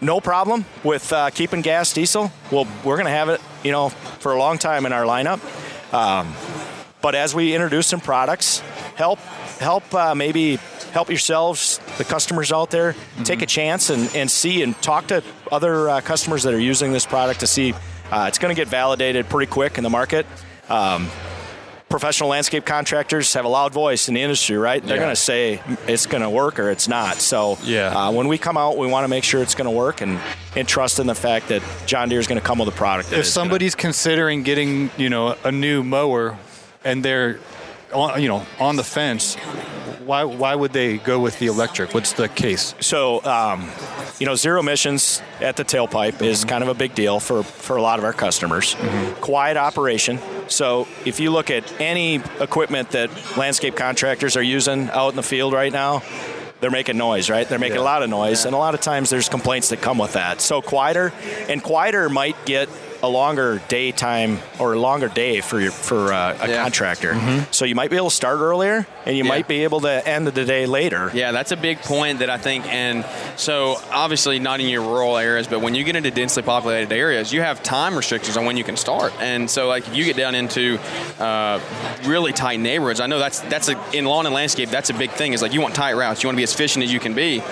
no 0.00 0.20
problem 0.20 0.64
with 0.82 1.12
uh, 1.12 1.30
keeping 1.30 1.62
gas 1.62 1.92
diesel. 1.92 2.30
Well, 2.50 2.66
we're 2.84 2.96
going 2.96 3.06
to 3.06 3.10
have 3.10 3.28
it, 3.28 3.40
you 3.62 3.72
know, 3.72 3.88
for 3.88 4.32
a 4.32 4.38
long 4.38 4.58
time 4.58 4.86
in 4.86 4.92
our 4.92 5.04
lineup. 5.04 5.40
Um, 5.92 6.34
but 7.00 7.14
as 7.14 7.34
we 7.34 7.54
introduce 7.54 7.86
some 7.86 8.00
products, 8.00 8.60
help 8.96 9.18
help 9.60 9.94
uh, 9.94 10.14
maybe 10.14 10.56
help 10.92 11.08
yourselves, 11.08 11.80
the 11.98 12.04
customers 12.04 12.52
out 12.52 12.70
there, 12.70 12.94
take 13.24 13.42
a 13.42 13.46
chance 13.46 13.90
and, 13.90 14.14
and 14.14 14.30
see 14.30 14.62
and 14.62 14.80
talk 14.80 15.08
to 15.08 15.22
other 15.50 15.88
uh, 15.88 16.00
customers 16.00 16.44
that 16.44 16.54
are 16.54 16.60
using 16.60 16.92
this 16.92 17.04
product 17.04 17.40
to 17.40 17.46
see. 17.46 17.74
Uh, 18.10 18.26
it's 18.28 18.38
going 18.38 18.54
to 18.54 18.60
get 18.60 18.68
validated 18.68 19.28
pretty 19.28 19.50
quick 19.50 19.76
in 19.76 19.84
the 19.84 19.90
market. 19.90 20.24
Um, 20.68 21.08
professional 21.94 22.28
landscape 22.28 22.64
contractors 22.64 23.32
have 23.34 23.44
a 23.44 23.48
loud 23.48 23.72
voice 23.72 24.08
in 24.08 24.14
the 24.14 24.20
industry, 24.20 24.56
right? 24.58 24.82
They're 24.84 24.96
Yeah. 24.96 25.02
going 25.04 25.14
to 25.14 25.20
say 25.20 25.60
it's 25.86 26.06
going 26.06 26.22
to 26.24 26.28
work 26.28 26.58
or 26.58 26.68
it's 26.70 26.88
not. 26.88 27.20
So 27.20 27.56
Yeah. 27.62 27.96
uh, 27.96 28.10
when 28.10 28.26
we 28.26 28.36
come 28.36 28.56
out, 28.56 28.76
we 28.76 28.88
want 28.88 29.04
to 29.04 29.08
make 29.08 29.22
sure 29.22 29.40
it's 29.42 29.54
going 29.54 29.66
to 29.66 29.70
work 29.70 30.00
and, 30.00 30.18
and 30.56 30.66
trust 30.66 30.98
in 30.98 31.06
the 31.06 31.14
fact 31.14 31.46
that 31.50 31.62
John 31.86 32.08
Deere 32.08 32.18
is 32.18 32.26
going 32.26 32.40
to 32.40 32.44
come 32.44 32.58
with 32.58 32.66
a 32.66 32.72
product. 32.72 33.12
If 33.12 33.12
is 33.12 33.18
gonna- 33.18 33.24
somebody's 33.46 33.76
considering 33.76 34.42
getting 34.42 34.90
you 34.96 35.08
know 35.08 35.36
a 35.44 35.52
new 35.52 35.84
mower 35.84 36.36
and 36.84 37.04
they're 37.04 37.38
on, 37.92 38.20
you 38.20 38.26
know 38.28 38.44
on 38.58 38.74
the 38.74 38.82
fence 38.82 39.36
why 40.04 40.24
why 40.24 40.54
would 40.54 40.72
they 40.72 40.98
go 40.98 41.18
with 41.18 41.38
the 41.38 41.46
electric? 41.46 41.94
What's 41.94 42.12
the 42.12 42.28
case? 42.28 42.74
So 42.80 43.24
um, 43.24 43.70
you 44.18 44.26
know 44.26 44.34
zero 44.34 44.60
emissions 44.60 45.22
at 45.40 45.56
the 45.56 45.64
tailpipe 45.64 46.22
is 46.22 46.44
kind 46.44 46.62
of 46.62 46.68
a 46.68 46.74
big 46.74 46.94
deal 46.94 47.20
for, 47.20 47.42
for 47.42 47.76
a 47.76 47.82
lot 47.82 47.98
of 47.98 48.04
our 48.04 48.12
customers. 48.12 48.76
Quiet 49.20 49.56
operation. 49.56 50.18
So 50.48 50.86
if 51.04 51.20
you 51.20 51.30
look 51.30 51.50
at 51.50 51.80
any 51.80 52.16
equipment 52.40 52.90
that 52.90 53.10
landscape 53.36 53.76
contractors 53.76 54.36
are 54.36 54.42
using 54.42 54.90
out 54.90 55.10
in 55.10 55.16
the 55.16 55.22
field 55.22 55.52
right 55.52 55.72
now 55.72 56.02
they're 56.60 56.70
making 56.70 56.96
noise 56.96 57.28
right? 57.28 57.46
They're 57.46 57.58
making 57.58 57.78
a 57.78 57.82
lot 57.82 58.02
of 58.02 58.08
noise. 58.08 58.46
And 58.46 58.54
a 58.54 58.58
lot 58.58 58.74
of 58.74 58.80
times 58.80 59.10
there's 59.10 59.28
complaints 59.28 59.68
that 59.68 59.82
come 59.82 59.98
with 59.98 60.14
that. 60.14 60.40
So 60.40 60.62
quieter 60.62 61.12
and 61.48 61.62
quieter 61.62 62.08
might 62.08 62.36
get 62.46 62.70
a 63.04 63.08
longer 63.08 63.60
daytime 63.68 64.38
or 64.58 64.72
a 64.72 64.78
longer 64.78 65.08
day 65.08 65.40
for 65.42 65.60
your, 65.60 65.70
for 65.70 66.12
uh, 66.12 66.36
a 66.40 66.48
Yeah. 66.48 66.62
contractor 66.62 67.14
so 67.50 67.64
you 67.66 67.74
might 67.74 67.90
be 67.90 67.96
able 67.96 68.08
to 68.10 68.14
start 68.16 68.38
earlier 68.40 68.86
and 69.06 69.16
you 69.16 69.24
Yeah. 69.24 69.28
might 69.28 69.46
be 69.46 69.64
able 69.64 69.80
to 69.82 69.92
end 70.08 70.26
the 70.26 70.44
day 70.44 70.64
later 70.66 71.10
Yeah, 71.12 71.30
that's 71.32 71.52
a 71.52 71.56
big 71.56 71.80
point 71.82 72.20
that 72.20 72.30
I 72.30 72.38
think, 72.38 72.66
and 72.72 73.04
so 73.36 73.76
obviously 73.92 74.38
not 74.38 74.60
in 74.60 74.68
your 74.68 74.82
rural 74.82 75.16
areas, 75.18 75.46
but 75.46 75.60
when 75.60 75.74
you 75.74 75.84
get 75.84 75.96
into 75.96 76.10
densely 76.10 76.42
populated 76.42 76.92
areas, 76.92 77.32
you 77.32 77.42
have 77.42 77.62
time 77.62 77.94
restrictions 77.96 78.36
on 78.36 78.44
when 78.46 78.56
you 78.56 78.64
can 78.64 78.76
start, 78.76 79.12
and 79.20 79.50
so 79.50 79.68
like 79.68 79.86
if 79.86 79.94
you 79.94 80.04
get 80.04 80.16
down 80.16 80.34
into 80.34 80.78
uh, 81.20 81.60
really 82.04 82.32
tight 82.32 82.58
neighborhoods, 82.60 83.00
I 83.00 83.06
know 83.06 83.18
that's 83.18 83.40
that's 83.52 83.68
a, 83.68 83.76
in 83.96 84.04
lawn 84.06 84.24
and 84.26 84.34
landscape, 84.34 84.70
that's 84.70 84.90
a 84.90 84.94
big 84.94 85.10
thing. 85.10 85.32
Is 85.34 85.42
like 85.42 85.52
you 85.52 85.60
want 85.60 85.74
tight 85.74 85.92
routes, 85.94 86.22
you 86.22 86.28
want 86.28 86.36
to 86.36 86.40
be 86.40 86.44
as 86.44 86.54
efficient 86.54 86.84
as 86.84 86.92
you 86.92 87.00
can 87.00 87.14
be, 87.14 87.42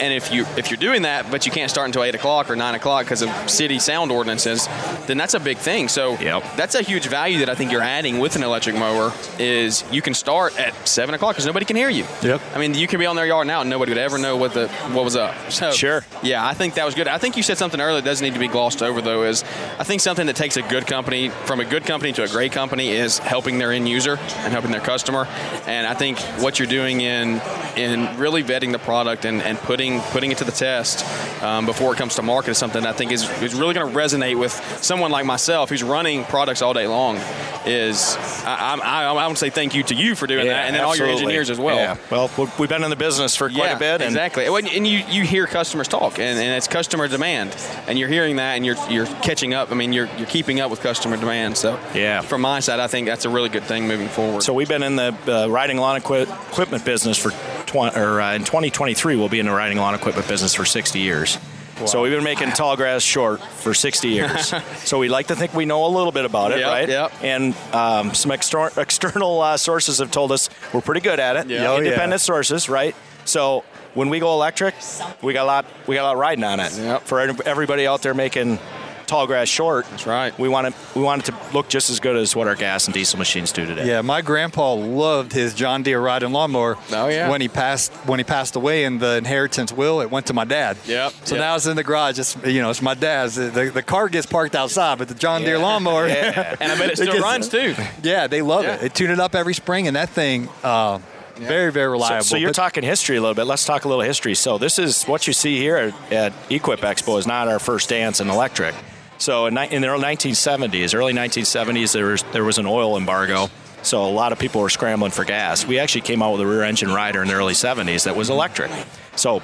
and 0.00 0.12
if 0.14 0.32
you 0.32 0.46
if 0.56 0.70
you're 0.70 0.78
doing 0.78 1.02
that, 1.02 1.30
but 1.30 1.44
you 1.46 1.52
can't 1.52 1.70
start 1.70 1.86
until 1.86 2.02
eight 2.04 2.14
o'clock 2.14 2.50
or 2.50 2.56
nine 2.56 2.74
o'clock 2.74 3.04
because 3.04 3.22
of 3.22 3.30
city 3.50 3.78
sound 3.78 4.10
ordinances, 4.10 4.66
then 5.06 5.16
that's 5.16 5.34
a 5.34 5.40
big 5.40 5.58
thing. 5.58 5.88
So 5.88 6.18
Yep. 6.18 6.56
that's 6.56 6.74
a 6.74 6.82
huge 6.82 7.06
value 7.06 7.38
that 7.40 7.48
I 7.50 7.54
think 7.54 7.72
you're 7.72 7.82
adding 7.82 8.18
with 8.18 8.36
an 8.36 8.42
electric 8.42 8.76
mower 8.76 9.12
is 9.38 9.84
you 9.90 10.02
can 10.02 10.14
start 10.14 10.58
at 10.58 10.74
seven 10.88 11.14
o'clock 11.14 11.32
because 11.34 11.46
nobody 11.46 11.64
can 11.66 11.76
hear 11.76 11.88
you. 11.90 12.04
Yep. 12.22 12.40
I 12.54 12.58
mean, 12.58 12.74
you 12.74 12.86
can 12.86 12.98
be 12.98 13.06
on 13.06 13.16
their 13.16 13.26
yard 13.26 13.46
now 13.46 13.60
and 13.60 13.70
nobody 13.70 13.90
would 13.92 13.98
ever 13.98 14.18
know 14.18 14.36
what 14.36 14.54
the 14.54 14.68
what 14.92 15.04
was 15.04 15.16
up. 15.16 15.34
So 15.50 15.70
Sure. 15.72 16.04
Yeah, 16.22 16.46
I 16.46 16.54
think 16.54 16.74
that 16.74 16.84
was 16.84 16.94
good. 16.94 17.08
I 17.08 17.18
think 17.18 17.36
you 17.36 17.42
said 17.42 17.56
something 17.58 17.80
earlier 17.80 18.00
that 18.00 18.04
doesn't 18.08 18.24
need 18.24 18.34
to 18.34 18.40
be 18.40 18.48
glossed 18.48 18.82
over 18.82 19.00
though. 19.00 19.22
Is 19.24 19.42
I 19.78 19.84
think 19.84 20.00
something 20.00 20.26
that 20.26 20.36
takes 20.36 20.56
a 20.56 20.62
good 20.62 20.86
company 20.86 21.30
from 21.30 21.60
a 21.60 21.64
good 21.64 21.84
company 21.84 22.12
to 22.14 22.22
a 22.24 22.28
great 22.28 22.52
company 22.52 22.90
is 22.90 23.18
helping 23.18 23.58
their 23.58 23.72
end 23.72 23.88
user 23.88 24.16
and 24.18 24.52
helping 24.52 24.70
their 24.70 24.80
customer. 24.80 25.26
And 25.66 25.86
I 25.86 25.94
think 25.94 26.18
what 26.42 26.58
you're 26.58 26.68
doing 26.68 27.00
in 27.00 27.40
in 27.76 28.18
really 28.18 28.42
vetting 28.42 28.72
the 28.72 28.78
product 28.78 29.24
and, 29.24 29.40
and 29.42 29.58
putting 29.58 30.00
putting 30.12 30.30
it 30.32 30.38
to 30.38 30.44
the 30.44 30.52
test 30.52 31.04
um, 31.42 31.66
before 31.66 31.92
it 31.92 31.96
comes 31.96 32.14
to 32.16 32.22
market 32.22 32.50
is 32.50 32.58
something 32.58 32.84
I 32.86 32.92
think 32.92 33.12
is, 33.12 33.22
is 33.42 33.54
really 33.54 33.74
going 33.74 33.90
to 33.92 33.98
resonate 33.98 34.38
with 34.38 34.54
someone 34.82 35.10
like 35.10 35.24
myself 35.26 35.70
who's 35.70 35.82
running 35.82 36.24
products 36.24 36.62
all 36.62 36.72
day 36.72 36.86
long. 36.86 37.18
Is 37.66 38.16
I, 38.44 38.78
I, 38.80 39.04
I, 39.06 39.26
would 39.26 39.36
say 39.38 39.50
thank 39.50 39.74
you 39.74 39.82
to 39.84 39.94
you 39.94 40.14
for 40.14 40.28
doing 40.28 40.46
that, 40.46 40.66
and 40.66 40.76
then 40.76 40.84
all 40.84 40.94
your 40.94 41.08
engineers 41.08 41.50
as 41.50 41.58
well. 41.58 41.74
Yeah. 41.76 41.96
Well, 42.12 42.30
we- 42.38 42.46
we've 42.60 42.68
been 42.68 42.84
in 42.84 42.90
the 42.90 42.96
business 42.96 43.34
for 43.34 43.48
quite 43.48 43.70
yeah, 43.70 43.76
a 43.76 43.78
bit, 43.78 44.00
and 44.02 44.04
exactly. 44.04 44.46
And 44.46 44.86
you, 44.86 45.02
you 45.08 45.24
hear 45.24 45.48
customers 45.48 45.88
talk, 45.88 46.20
and, 46.20 46.38
and 46.38 46.54
it's 46.56 46.68
customer 46.68 47.08
demand, 47.08 47.56
and 47.88 47.98
you're 47.98 48.08
hearing 48.08 48.36
that, 48.36 48.54
and 48.54 48.64
you're 48.64 48.76
you're 48.88 49.06
catching 49.06 49.52
up. 49.52 49.72
I 49.72 49.74
mean, 49.74 49.92
you're 49.92 50.08
you're 50.16 50.28
keeping 50.28 50.60
up 50.60 50.70
with 50.70 50.80
customer 50.80 51.16
demand. 51.16 51.56
So 51.56 51.76
Yeah. 51.92 52.20
from 52.20 52.40
my 52.42 52.60
side, 52.60 52.78
I 52.78 52.86
think 52.86 53.08
that's 53.08 53.24
a 53.24 53.30
really 53.30 53.48
good 53.48 53.64
thing 53.64 53.88
moving 53.88 54.08
forward. 54.08 54.44
so 54.44 54.52
we've 54.52 54.68
been 54.68 54.84
in 54.84 54.94
the 54.94 55.16
uh, 55.26 55.48
riding 55.48 55.78
lawn 55.78 55.96
equi- 55.96 56.22
equipment 56.22 56.84
business 56.84 57.18
for 57.18 57.32
20, 57.66 57.98
or 57.98 58.20
uh, 58.20 58.34
in 58.34 58.44
2023 58.44 59.16
we'll 59.16 59.28
be 59.28 59.40
in 59.40 59.46
the 59.46 59.52
riding 59.52 59.78
lawn 59.78 59.94
equipment 59.96 60.28
business 60.28 60.54
for 60.54 60.64
60 60.64 61.00
years. 61.00 61.38
So 61.84 62.02
we've 62.02 62.12
been 62.12 62.24
making 62.24 62.52
tall 62.52 62.74
grass 62.76 63.02
short 63.02 63.40
for 63.42 63.74
60 63.74 64.08
years. 64.08 64.54
so 64.84 64.98
we 64.98 65.08
like 65.10 65.26
to 65.26 65.36
think 65.36 65.52
we 65.52 65.66
know 65.66 65.84
a 65.86 65.88
little 65.88 66.10
bit 66.12 66.24
about 66.24 66.52
it, 66.52 66.60
Yep, 66.60 66.68
right? 66.68 66.88
yep. 66.88 67.12
And 67.22 67.54
um, 67.72 68.14
some 68.14 68.30
exter- 68.32 68.70
external 68.80 69.40
uh, 69.42 69.56
sources 69.58 69.98
have 69.98 70.10
told 70.10 70.32
us 70.32 70.48
we're 70.72 70.80
pretty 70.80 71.02
good 71.02 71.20
at 71.20 71.36
it. 71.36 71.48
Yeah. 71.48 71.68
Oh, 71.68 71.74
yeah. 71.76 71.84
Independent 71.88 72.22
sources, 72.22 72.68
right? 72.70 72.96
So 73.26 73.62
when 73.94 74.08
we 74.08 74.20
go 74.20 74.32
electric, 74.32 74.74
we 75.22 75.32
got 75.34 75.42
a 75.42 75.46
lot 75.46 75.66
we 75.86 75.96
got 75.96 76.02
a 76.04 76.08
lot 76.08 76.16
riding 76.16 76.44
on 76.44 76.60
it. 76.60 76.72
Yep. 76.76 77.02
For 77.02 77.20
everybody 77.20 77.86
out 77.86 78.00
there 78.02 78.14
making 78.14 78.58
tall 79.06 79.26
grass 79.26 79.48
short. 79.48 79.86
That's 79.90 80.06
right. 80.06 80.36
We 80.38 80.48
want 80.48 80.68
it 80.68 80.74
we 80.94 81.02
want 81.02 81.26
it 81.28 81.32
to 81.32 81.52
look 81.54 81.68
just 81.68 81.90
as 81.90 82.00
good 82.00 82.16
as 82.16 82.34
what 82.36 82.48
our 82.48 82.54
gas 82.54 82.86
and 82.86 82.94
diesel 82.94 83.18
machines 83.18 83.52
do 83.52 83.64
today. 83.66 83.86
Yeah, 83.86 84.02
my 84.02 84.22
grandpa 84.22 84.72
loved 84.74 85.32
his 85.32 85.54
John 85.54 85.82
Deere 85.82 86.00
riding 86.00 86.32
lawnmower. 86.32 86.76
Oh, 86.92 87.08
yeah. 87.08 87.28
When 87.30 87.40
he 87.40 87.48
passed 87.48 87.92
when 88.06 88.18
he 88.18 88.24
passed 88.24 88.56
away 88.56 88.84
in 88.84 88.98
the 88.98 89.16
inheritance 89.16 89.72
will, 89.72 90.00
it 90.00 90.10
went 90.10 90.26
to 90.26 90.32
my 90.32 90.44
dad. 90.44 90.76
Yep, 90.86 91.12
So 91.24 91.34
yep. 91.36 91.42
now 91.42 91.54
it's 91.56 91.66
in 91.66 91.76
the 91.76 91.84
garage. 91.84 92.18
It's 92.18 92.36
you 92.44 92.60
know 92.62 92.70
it's 92.70 92.82
my 92.82 92.94
dad's. 92.94 93.36
The, 93.36 93.70
the 93.72 93.82
car 93.82 94.08
gets 94.08 94.26
parked 94.26 94.54
outside, 94.54 94.98
but 94.98 95.08
the 95.08 95.14
John 95.14 95.42
Deere 95.42 95.58
lawnmower. 95.58 96.06
Yeah. 96.16 96.54
And 96.60 96.72
I 96.72 96.76
bet 96.78 96.88
it 96.88 96.92
It 96.92 96.96
still 96.96 97.12
gets- 97.12 97.22
runs 97.22 97.48
too. 97.48 97.74
Yeah, 98.02 98.26
they 98.26 98.42
love 98.42 98.64
Yeah. 98.64 98.74
it. 98.74 98.80
They 98.80 98.88
tune 98.88 99.10
it 99.10 99.20
up 99.20 99.34
every 99.34 99.54
spring, 99.54 99.86
and 99.86 99.96
that 99.96 100.08
thing, 100.10 100.48
uh, 100.64 100.98
very 101.36 101.70
very 101.70 101.86
So, 101.88 101.92
reliable. 101.92 102.24
so 102.24 102.36
you're 102.36 102.48
But- 102.50 102.56
talking 102.56 102.82
history 102.82 103.16
a 103.16 103.20
little 103.20 103.34
bit. 103.34 103.44
Let's 103.44 103.64
talk 103.64 103.84
a 103.84 103.88
little 103.88 104.02
history. 104.02 104.34
So 104.34 104.56
this 104.58 104.78
is 104.78 105.04
what 105.04 105.26
you 105.26 105.32
see 105.32 105.58
here 105.58 105.76
at, 105.76 106.12
at 106.12 106.32
Equip 106.50 106.80
Expo 106.80 107.18
is 107.18 107.26
not 107.26 107.48
our 107.48 107.58
first 107.58 107.88
dance 107.90 108.20
in 108.20 108.30
electric. 108.30 108.74
So 109.18 109.46
in, 109.46 109.56
in 109.56 109.82
the 109.82 109.88
early 109.88 110.04
1970s, 110.04 110.94
early 110.94 111.12
1970s, 111.12 111.92
there 111.92 112.06
was 112.06 112.22
there 112.32 112.44
was 112.44 112.58
an 112.58 112.66
oil 112.66 112.96
embargo. 112.96 113.48
So 113.82 114.04
a 114.04 114.10
lot 114.10 114.32
of 114.32 114.38
people 114.38 114.60
were 114.60 114.68
scrambling 114.68 115.12
for 115.12 115.24
gas. 115.24 115.64
We 115.64 115.78
actually 115.78 116.00
came 116.00 116.20
out 116.20 116.32
with 116.32 116.40
a 116.40 116.46
rear 116.46 116.62
engine 116.62 116.90
rider 116.90 117.22
in 117.22 117.28
the 117.28 117.34
early 117.34 117.54
70s 117.54 118.04
that 118.04 118.16
was 118.16 118.30
electric. 118.30 118.72
So 119.14 119.42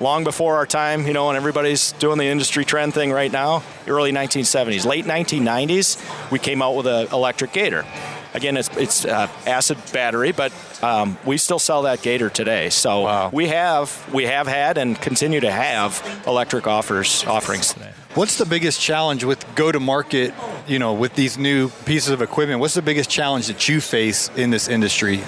long 0.00 0.24
before 0.24 0.56
our 0.56 0.66
time, 0.66 1.06
you 1.06 1.12
know, 1.12 1.28
and 1.28 1.36
everybody's 1.36 1.92
doing 1.92 2.18
the 2.18 2.26
industry 2.26 2.64
trend 2.64 2.92
thing 2.92 3.12
right 3.12 3.30
now, 3.30 3.62
early 3.86 4.10
1970s. 4.10 4.84
Late 4.84 5.04
1990s, 5.04 6.30
we 6.32 6.40
came 6.40 6.60
out 6.60 6.74
with 6.74 6.86
an 6.88 7.06
electric 7.12 7.52
gator. 7.52 7.84
Again, 8.34 8.56
it's, 8.56 8.68
it's 8.76 9.04
uh, 9.04 9.28
acid 9.46 9.78
battery, 9.92 10.32
but 10.32 10.52
um, 10.82 11.16
we 11.24 11.38
still 11.38 11.60
sell 11.60 11.82
that 11.82 12.02
gator 12.02 12.28
today. 12.28 12.68
So 12.68 13.02
Wow. 13.02 13.30
we 13.32 13.46
have 13.48 14.12
we 14.12 14.24
have 14.24 14.48
had 14.48 14.76
and 14.76 15.00
continue 15.00 15.40
to 15.40 15.50
have 15.50 16.22
electric 16.26 16.66
offers 16.66 17.24
offerings 17.26 17.72
today. 17.72 17.92
What's 18.14 18.36
the 18.38 18.44
biggest 18.46 18.80
challenge 18.80 19.24
with 19.24 19.44
go 19.54 19.70
to 19.72 19.78
market, 19.80 20.34
you 20.66 20.78
know, 20.78 20.92
with 20.94 21.14
these 21.14 21.38
new 21.38 21.68
pieces 21.84 22.10
of 22.10 22.22
equipment? 22.22 22.60
What's 22.60 22.74
the 22.74 22.82
biggest 22.82 23.08
challenge 23.08 23.46
that 23.46 23.68
you 23.68 23.80
face 23.80 24.30
in 24.36 24.50
this 24.50 24.68
industry? 24.68 25.20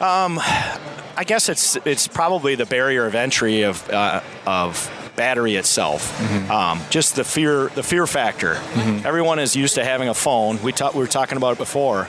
I 0.00 1.24
guess 1.26 1.48
it's 1.48 1.76
it's 1.84 2.08
probably 2.08 2.54
the 2.54 2.66
barrier 2.66 3.06
of 3.06 3.14
entry 3.14 3.62
of 3.62 3.88
uh, 3.90 4.20
of 4.46 4.90
battery 5.16 5.56
itself. 5.56 6.18
Mm-hmm. 6.18 6.50
Um, 6.50 6.80
just 6.90 7.16
the 7.16 7.24
fear 7.24 7.68
the 7.68 7.82
fear 7.82 8.06
factor. 8.06 8.54
Mm-hmm. 8.54 9.06
Everyone 9.06 9.38
is 9.38 9.54
used 9.56 9.74
to 9.76 9.84
having 9.84 10.08
a 10.08 10.14
phone. 10.14 10.62
We 10.62 10.72
ta- 10.72 10.92
we 10.92 11.00
were 11.00 11.06
talking 11.06 11.36
about 11.36 11.52
it 11.52 11.58
before, 11.58 12.08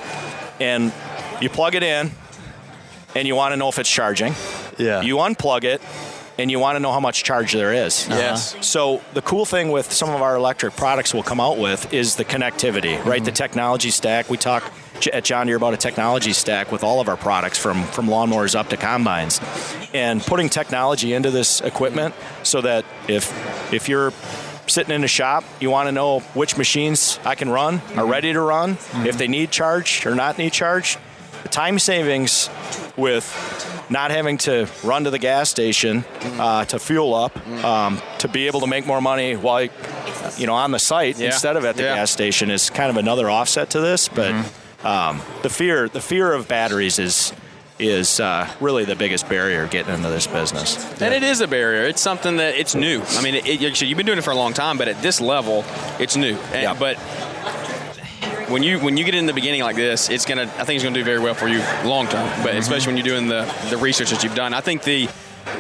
and 0.60 0.92
you 1.42 1.50
plug 1.50 1.76
it 1.76 1.84
in, 1.84 2.12
and 3.16 3.28
you 3.28 3.36
want 3.36 3.54
to 3.54 3.58
know 3.58 3.70
if 3.70 3.80
it's 3.80 3.90
charging. 3.90 4.34
Yeah. 4.78 5.02
You 5.02 5.18
unplug 5.18 5.64
it, 5.64 5.82
and 6.38 6.50
you 6.50 6.60
want 6.60 6.76
to 6.76 6.80
know 6.80 6.92
how 6.92 7.00
much 7.00 7.24
charge 7.24 7.54
there 7.54 7.74
is. 7.74 8.08
Uh-huh. 8.08 8.18
Yes. 8.18 8.56
So 8.66 9.02
the 9.14 9.22
cool 9.22 9.46
thing 9.46 9.72
with 9.72 9.92
some 9.92 10.10
of 10.10 10.22
our 10.22 10.36
electric 10.36 10.76
products 10.76 11.14
we'll 11.14 11.24
come 11.24 11.40
out 11.40 11.58
with 11.58 11.94
is 11.94 12.16
the 12.16 12.26
connectivity, 12.26 13.04
right? 13.06 13.24
The 13.24 13.32
mm-hmm. 13.32 13.36
technology 13.36 13.92
stack. 13.92 14.30
We 14.30 14.38
talk 14.38 14.64
J- 14.64 14.72
at 14.96 15.14
uh, 15.14 15.22
John 15.22 15.48
Deere 15.48 15.58
about 15.58 15.74
a 15.74 15.78
technology 15.78 16.34
stack 16.34 16.72
with 16.72 16.84
all 16.84 17.02
of 17.02 17.10
our 17.10 17.18
products 17.18 17.58
from 17.58 17.84
from 17.86 18.08
lawnmowers 18.08 18.56
up 18.56 18.70
to 18.70 18.78
combines, 18.78 19.42
and 19.94 20.22
putting 20.22 20.50
technology 20.50 21.14
into 21.14 21.32
this 21.32 21.62
equipment 21.62 22.16
so 22.44 22.62
that 22.62 22.86
if 23.08 23.32
if 23.74 23.90
you're 23.90 24.12
sitting 24.68 24.94
in 24.94 25.04
a 25.04 25.08
shop, 25.08 25.44
you 25.60 25.70
want 25.70 25.88
to 25.88 25.92
know 25.92 26.20
which 26.34 26.58
machines 26.58 27.20
I 27.26 27.36
can 27.36 27.50
run 27.50 27.76
are 27.76 27.80
mm-hmm. 27.80 28.10
ready 28.10 28.34
to 28.34 28.42
run, 28.42 28.76
mm-hmm. 28.76 29.06
if 29.06 29.18
they 29.18 29.28
need 29.28 29.52
charge 29.52 30.06
or 30.06 30.16
not 30.16 30.38
need 30.38 30.54
charge. 30.54 30.98
The 31.44 31.50
time 31.50 31.78
savings 31.78 32.50
with 32.96 33.26
not 33.90 34.12
having 34.12 34.38
to 34.40 34.68
run 34.84 35.04
to 35.04 35.10
the 35.10 35.20
gas 35.20 35.50
station 35.50 36.04
mm. 36.04 36.40
uh, 36.40 36.66
to 36.66 36.80
fuel 36.80 37.14
up, 37.14 37.34
mm. 37.34 37.64
um, 37.64 38.02
to 38.20 38.30
be 38.30 38.48
able 38.48 38.62
to 38.62 38.68
make 38.68 38.88
more 38.88 39.02
money 39.02 39.36
while 39.36 39.68
you 40.38 40.48
know 40.48 40.54
on 40.54 40.72
the 40.72 40.80
site 40.80 41.20
Yeah. 41.20 41.28
instead 41.28 41.58
of 41.58 41.66
at 41.66 41.76
the 41.76 41.84
Yeah. 41.84 41.96
gas 41.96 42.12
station 42.12 42.50
is 42.50 42.70
kind 42.70 42.90
of 42.90 42.98
another 42.98 43.30
offset 43.30 43.70
to 43.72 43.82
this. 43.82 44.08
But 44.08 44.32
mm-hmm. 44.32 44.63
Um, 44.84 45.22
the 45.42 45.50
fear 45.50 45.88
the 45.90 46.02
fear 46.02 46.34
of 46.34 46.48
batteries 46.48 47.00
is 47.00 47.34
is 47.80 48.20
uh, 48.20 48.48
really 48.60 48.86
the 48.86 48.96
biggest 48.96 49.28
barrier 49.28 49.68
getting 49.68 49.94
into 49.94 50.10
this 50.10 50.28
business. 50.28 51.02
And 51.02 51.14
it 51.14 51.24
is 51.24 51.42
a 51.42 51.48
barrier. 51.48 51.84
It's 51.84 52.02
something 52.02 52.38
that 52.38 52.56
it's 52.56 52.76
new. 52.76 53.02
I 53.02 53.22
mean, 53.24 53.36
it, 53.36 53.48
it, 53.48 53.82
you've 53.82 53.98
been 53.98 54.06
doing 54.06 54.20
it 54.20 54.24
for 54.24 54.32
a 54.32 54.36
long 54.36 54.54
time, 54.54 54.78
but 54.78 54.88
at 54.88 55.02
this 55.02 55.20
level, 55.20 55.66
it's 56.00 56.16
new. 56.16 56.36
And, 56.36 56.64
Yeah. 56.64 56.74
But 56.74 56.98
when 58.50 58.62
you 58.64 58.80
when 58.80 58.98
you 58.98 59.04
get 59.04 59.16
in 59.16 59.26
the 59.26 59.34
beginning 59.34 59.62
like 59.62 59.76
this, 59.76 60.10
it's 60.10 60.26
gonna. 60.26 60.44
I 60.44 60.64
think 60.64 60.76
it's 60.76 60.84
gonna 60.84 60.96
do 60.96 61.04
very 61.04 61.20
well 61.20 61.34
for 61.34 61.48
you 61.48 61.60
long 61.84 62.08
term. 62.08 62.30
But 62.44 62.56
especially 62.56 62.94
when 62.94 62.98
you're 62.98 63.18
doing 63.18 63.28
the 63.28 63.52
the 63.70 63.78
research 63.78 64.12
that 64.12 64.24
you've 64.24 64.36
done, 64.36 64.54
I 64.54 64.62
think 64.62 64.84
the 64.84 65.10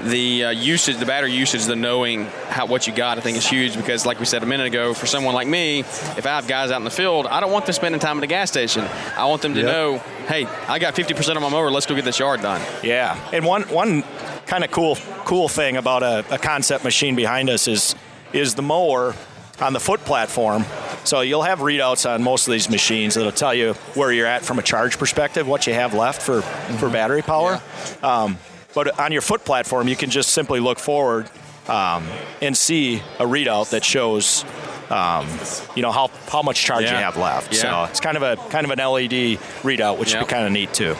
the 0.05 0.45
uh, 0.45 0.49
usage, 0.51 0.97
the 0.97 1.05
battery 1.05 1.31
usage, 1.33 1.65
the 1.65 1.75
knowing 1.75 2.25
how 2.49 2.65
what 2.65 2.87
you 2.87 2.93
got, 2.93 3.17
I 3.17 3.21
think 3.21 3.37
is 3.37 3.45
huge 3.47 3.75
because, 3.75 4.05
like 4.05 4.19
we 4.19 4.25
said 4.25 4.41
a 4.43 4.45
minute 4.45 4.67
ago, 4.67 4.93
for 4.93 5.05
someone 5.05 5.33
like 5.35 5.47
me, 5.47 5.79
if 5.81 6.25
I 6.25 6.29
have 6.29 6.47
guys 6.47 6.71
out 6.71 6.77
in 6.77 6.83
the 6.85 6.89
field, 6.91 7.27
I 7.27 7.39
don't 7.39 7.51
want 7.51 7.65
them 7.65 7.73
spending 7.73 7.99
time 7.99 8.17
at 8.17 8.21
the 8.21 8.27
gas 8.27 8.49
station. 8.49 8.83
I 9.17 9.25
want 9.25 9.41
them 9.41 9.53
to 9.55 9.59
Yep. 9.61 9.67
know, 9.67 9.97
hey, 10.27 10.45
I 10.67 10.79
got 10.79 10.95
50% 10.95 11.35
of 11.35 11.41
my 11.41 11.49
mower. 11.49 11.69
Let's 11.69 11.85
go 11.85 11.95
get 11.95 12.05
this 12.05 12.19
yard 12.19 12.41
done. 12.41 12.61
Yeah, 12.83 13.17
and 13.33 13.45
one 13.45 13.63
one 13.63 14.03
kind 14.47 14.63
of 14.63 14.71
cool 14.71 14.95
cool 15.25 15.47
thing 15.49 15.77
about 15.77 16.03
a, 16.03 16.25
a 16.33 16.37
concept 16.37 16.83
machine 16.83 17.15
behind 17.15 17.49
us 17.49 17.67
is 17.67 17.95
is 18.31 18.55
the 18.55 18.61
mower 18.61 19.15
on 19.61 19.73
the 19.73 19.79
foot 19.79 19.99
platform. 20.05 20.65
So 21.03 21.21
you'll 21.21 21.43
have 21.43 21.59
readouts 21.59 22.09
on 22.09 22.23
most 22.23 22.47
of 22.47 22.53
these 22.53 22.69
machines 22.69 23.15
that'll 23.15 23.31
tell 23.33 23.53
you 23.53 23.73
where 23.95 24.11
you're 24.11 24.25
at 24.27 24.43
from 24.43 24.57
a 24.59 24.63
charge 24.63 24.97
perspective, 24.97 25.47
what 25.47 25.67
you 25.67 25.73
have 25.73 25.93
left 25.93 26.21
for 26.21 26.41
for 26.41 26.89
battery 26.89 27.21
power. 27.21 27.61
Um, 28.01 28.37
but 28.73 28.99
on 28.99 29.11
your 29.11 29.21
foot 29.21 29.45
platform, 29.45 29.87
you 29.87 29.95
can 29.95 30.09
just 30.09 30.29
simply 30.29 30.59
look 30.59 30.79
forward 30.79 31.29
um, 31.67 32.05
and 32.41 32.55
see 32.57 32.97
a 33.19 33.25
readout 33.25 33.69
that 33.71 33.83
shows. 33.83 34.45
Um, 34.89 35.27
you 35.75 35.81
know 35.81 35.91
how, 35.91 36.11
how 36.27 36.41
much 36.43 36.61
charge 36.61 36.83
you 36.83 36.89
have 36.89 37.17
left. 37.17 37.53
Yeah. 37.53 37.61
So 37.61 37.89
it's 37.89 37.99
kind 38.01 38.17
of 38.17 38.21
a 38.21 38.35
kind 38.49 38.65
of 38.65 38.69
an 38.71 38.79
LED 38.79 39.39
readout, 39.63 39.97
which 39.97 40.11
Yep. 40.11 40.21
would 40.21 40.27
be 40.27 40.31
kind 40.33 40.45
of 40.45 40.51
neat 40.51 40.73
too. 40.73 40.95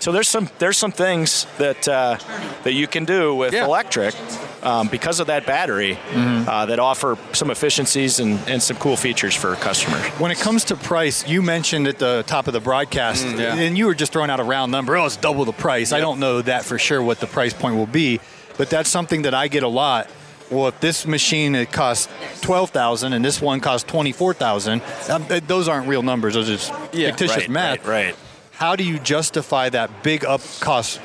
So 0.00 0.10
there's 0.10 0.26
some 0.26 0.48
there's 0.58 0.78
some 0.78 0.90
things 0.90 1.46
that 1.58 1.86
uh, 1.86 2.16
that 2.64 2.72
you 2.72 2.86
can 2.88 3.04
do 3.04 3.34
with 3.34 3.52
Yeah. 3.52 3.66
electric 3.66 4.14
um, 4.62 4.88
because 4.88 5.20
of 5.20 5.28
that 5.28 5.46
battery 5.46 5.98
uh, 6.14 6.66
that 6.66 6.78
offer 6.78 7.16
some 7.32 7.50
efficiencies 7.50 8.20
and, 8.20 8.38
and 8.48 8.62
some 8.62 8.76
cool 8.76 8.96
features 8.96 9.34
for 9.34 9.54
customers. 9.56 10.04
When 10.18 10.30
it 10.30 10.38
comes 10.38 10.64
to 10.64 10.76
price, 10.76 11.26
you 11.26 11.42
mentioned 11.42 11.88
at 11.88 11.98
the 11.98 12.24
top 12.26 12.46
of 12.46 12.52
the 12.52 12.60
broadcast, 12.60 13.24
Mm, 13.24 13.38
yeah. 13.38 13.54
and 13.54 13.76
you 13.78 13.86
were 13.86 13.94
just 13.94 14.12
throwing 14.12 14.30
out 14.30 14.40
a 14.40 14.44
round 14.44 14.70
number. 14.72 14.96
Oh, 14.96 15.06
it's 15.06 15.16
double 15.16 15.44
the 15.44 15.52
price. 15.52 15.92
I 15.92 16.00
don't 16.00 16.20
know 16.20 16.42
that 16.42 16.64
for 16.64 16.78
sure 16.78 17.02
what 17.02 17.20
the 17.20 17.26
price 17.26 17.52
point 17.54 17.76
will 17.76 17.86
be, 17.86 18.20
but 18.58 18.68
that's 18.70 18.88
something 18.90 19.22
that 19.22 19.34
I 19.34 19.48
get 19.48 19.62
a 19.62 19.68
lot. 19.68 20.08
Well, 20.50 20.66
if 20.68 20.80
this 20.80 21.06
machine 21.06 21.54
it 21.54 21.70
costs 21.70 22.08
twelve 22.42 22.70
thousand 22.70 23.12
and 23.12 23.24
this 23.24 23.40
one 23.40 23.60
costs 23.60 23.88
twenty 23.88 24.10
four 24.12 24.34
thousand, 24.34 24.82
um, 25.08 25.24
those 25.46 25.68
aren't 25.68 25.86
real 25.86 26.02
numbers. 26.02 26.34
Those 26.34 26.48
are 26.50 26.54
just 26.56 26.72
Yeah, 26.92 27.08
fictitious 27.10 27.36
right, 27.36 27.48
math. 27.50 27.86
right, 27.86 28.06
right. 28.06 28.16
How 28.52 28.74
do 28.76 28.82
you 28.84 28.98
justify 28.98 29.68
that 29.68 30.02
big 30.02 30.24
up 30.24 30.40
cost 30.58 31.00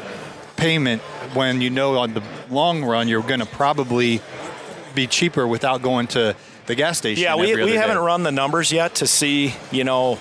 payment 0.58 1.02
when 1.36 1.62
you 1.62 1.70
know 1.70 1.98
on 1.98 2.14
the 2.14 2.24
long 2.50 2.84
run 2.84 3.08
you're 3.08 3.22
going 3.22 3.40
to 3.40 3.46
probably 3.46 4.22
be 4.94 5.08
cheaper 5.08 5.46
without 5.46 5.82
going 5.82 6.08
to 6.08 6.36
the 6.66 6.76
gas 6.76 6.98
station? 6.98 7.24
Yeah, 7.24 7.36
we, 7.36 7.56
we 7.56 7.74
haven't 7.74 7.98
day? 7.98 8.02
run 8.02 8.24
the 8.24 8.32
numbers 8.32 8.72
yet 8.72 8.96
to 8.96 9.08
see, 9.08 9.54
you 9.72 9.84
know, 9.84 10.18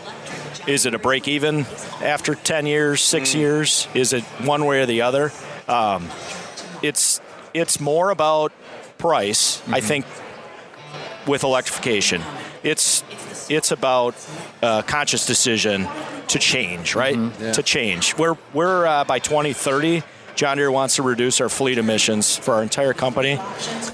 is 0.67 0.87
it 0.87 0.95
a 0.95 0.99
break 0.99 1.29
even 1.29 1.67
after 2.03 2.35
10 2.35 2.67
years, 2.67 3.03
six 3.03 3.35
years? 3.35 3.89
Is 3.95 4.13
it 4.13 4.25
one 4.45 4.65
way 4.65 4.81
or 4.81 4.87
the 4.87 5.03
other? 5.03 5.33
Um, 5.69 6.09
it's 6.83 7.21
it's 7.55 7.81
more 7.81 8.11
about 8.11 8.53
price, 8.99 9.63
I 9.69 9.81
think, 9.81 10.07
with 11.27 11.45
electrification. 11.45 12.23
It's 12.63 13.05
it's 13.49 13.71
about 13.71 14.15
a 14.63 14.83
conscious 14.87 15.27
decision 15.27 15.87
to 16.29 16.39
change, 16.39 16.95
right? 16.95 17.15
To 17.55 17.63
change. 17.63 18.17
We're 18.17 18.37
we're 18.53 18.87
uh, 18.87 19.05
by 19.05 19.19
2030. 19.19 20.03
John 20.35 20.57
Deere 20.57 20.71
wants 20.71 20.97
to 20.97 21.03
reduce 21.03 21.41
our 21.41 21.49
fleet 21.49 21.79
emissions 21.79 22.37
for 22.37 22.55
our 22.55 22.63
entire 22.63 22.93
company 22.93 23.39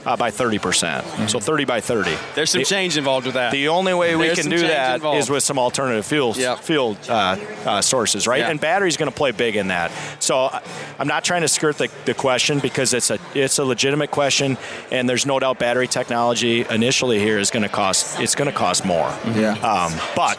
uh, 0.06 0.16
by 0.16 0.30
30%. 0.30 0.60
percent 0.60 1.30
So 1.30 1.38
30 1.40 1.64
by 1.64 1.80
30. 1.80 2.16
There's 2.34 2.50
some 2.50 2.60
The- 2.60 2.64
change 2.64 2.96
involved 2.96 3.26
with 3.26 3.34
that. 3.34 3.52
the 3.52 3.68
only 3.68 3.92
way 3.94 4.16
we 4.16 4.28
can 4.34 4.44
do 4.48 4.58
change 4.58 4.62
that 4.62 4.90
is 4.90 4.94
involved. 4.96 5.30
with 5.30 5.42
some 5.42 5.58
alternative 5.58 6.06
fuels, 6.06 6.38
Yep. 6.38 6.58
fuel 6.60 6.96
uh, 7.08 7.36
uh, 7.66 7.80
sources, 7.82 8.26
right? 8.26 8.40
Yeah. 8.40 8.50
And 8.50 8.60
battery's 8.60 8.96
going 8.96 9.10
to 9.10 9.14
play 9.16 9.32
big 9.32 9.56
in 9.56 9.68
that. 9.68 9.90
So 10.18 10.46
I- 10.46 10.62
I'm 10.98 11.08
not 11.08 11.24
trying 11.24 11.42
to 11.42 11.48
skirt 11.48 11.78
the, 11.78 11.88
the 12.04 12.14
question 12.14 12.58
because 12.58 12.92
it's 12.94 13.10
a 13.10 13.18
it's 13.34 13.58
a 13.58 13.64
legitimate 13.64 14.10
question, 14.10 14.58
and 14.90 15.08
there's 15.08 15.24
no 15.24 15.38
doubt 15.38 15.58
battery 15.58 15.88
technology 15.88 16.66
initially 16.68 17.18
here 17.18 17.38
is 17.38 17.50
going 17.50 17.62
to 17.62 17.68
cost 17.70 18.20
it's 18.20 18.34
going 18.34 18.50
to 18.50 18.56
cost 18.56 18.84
more. 18.84 19.10
Yeah. 19.34 19.52
Um, 19.62 19.92
but 20.14 20.38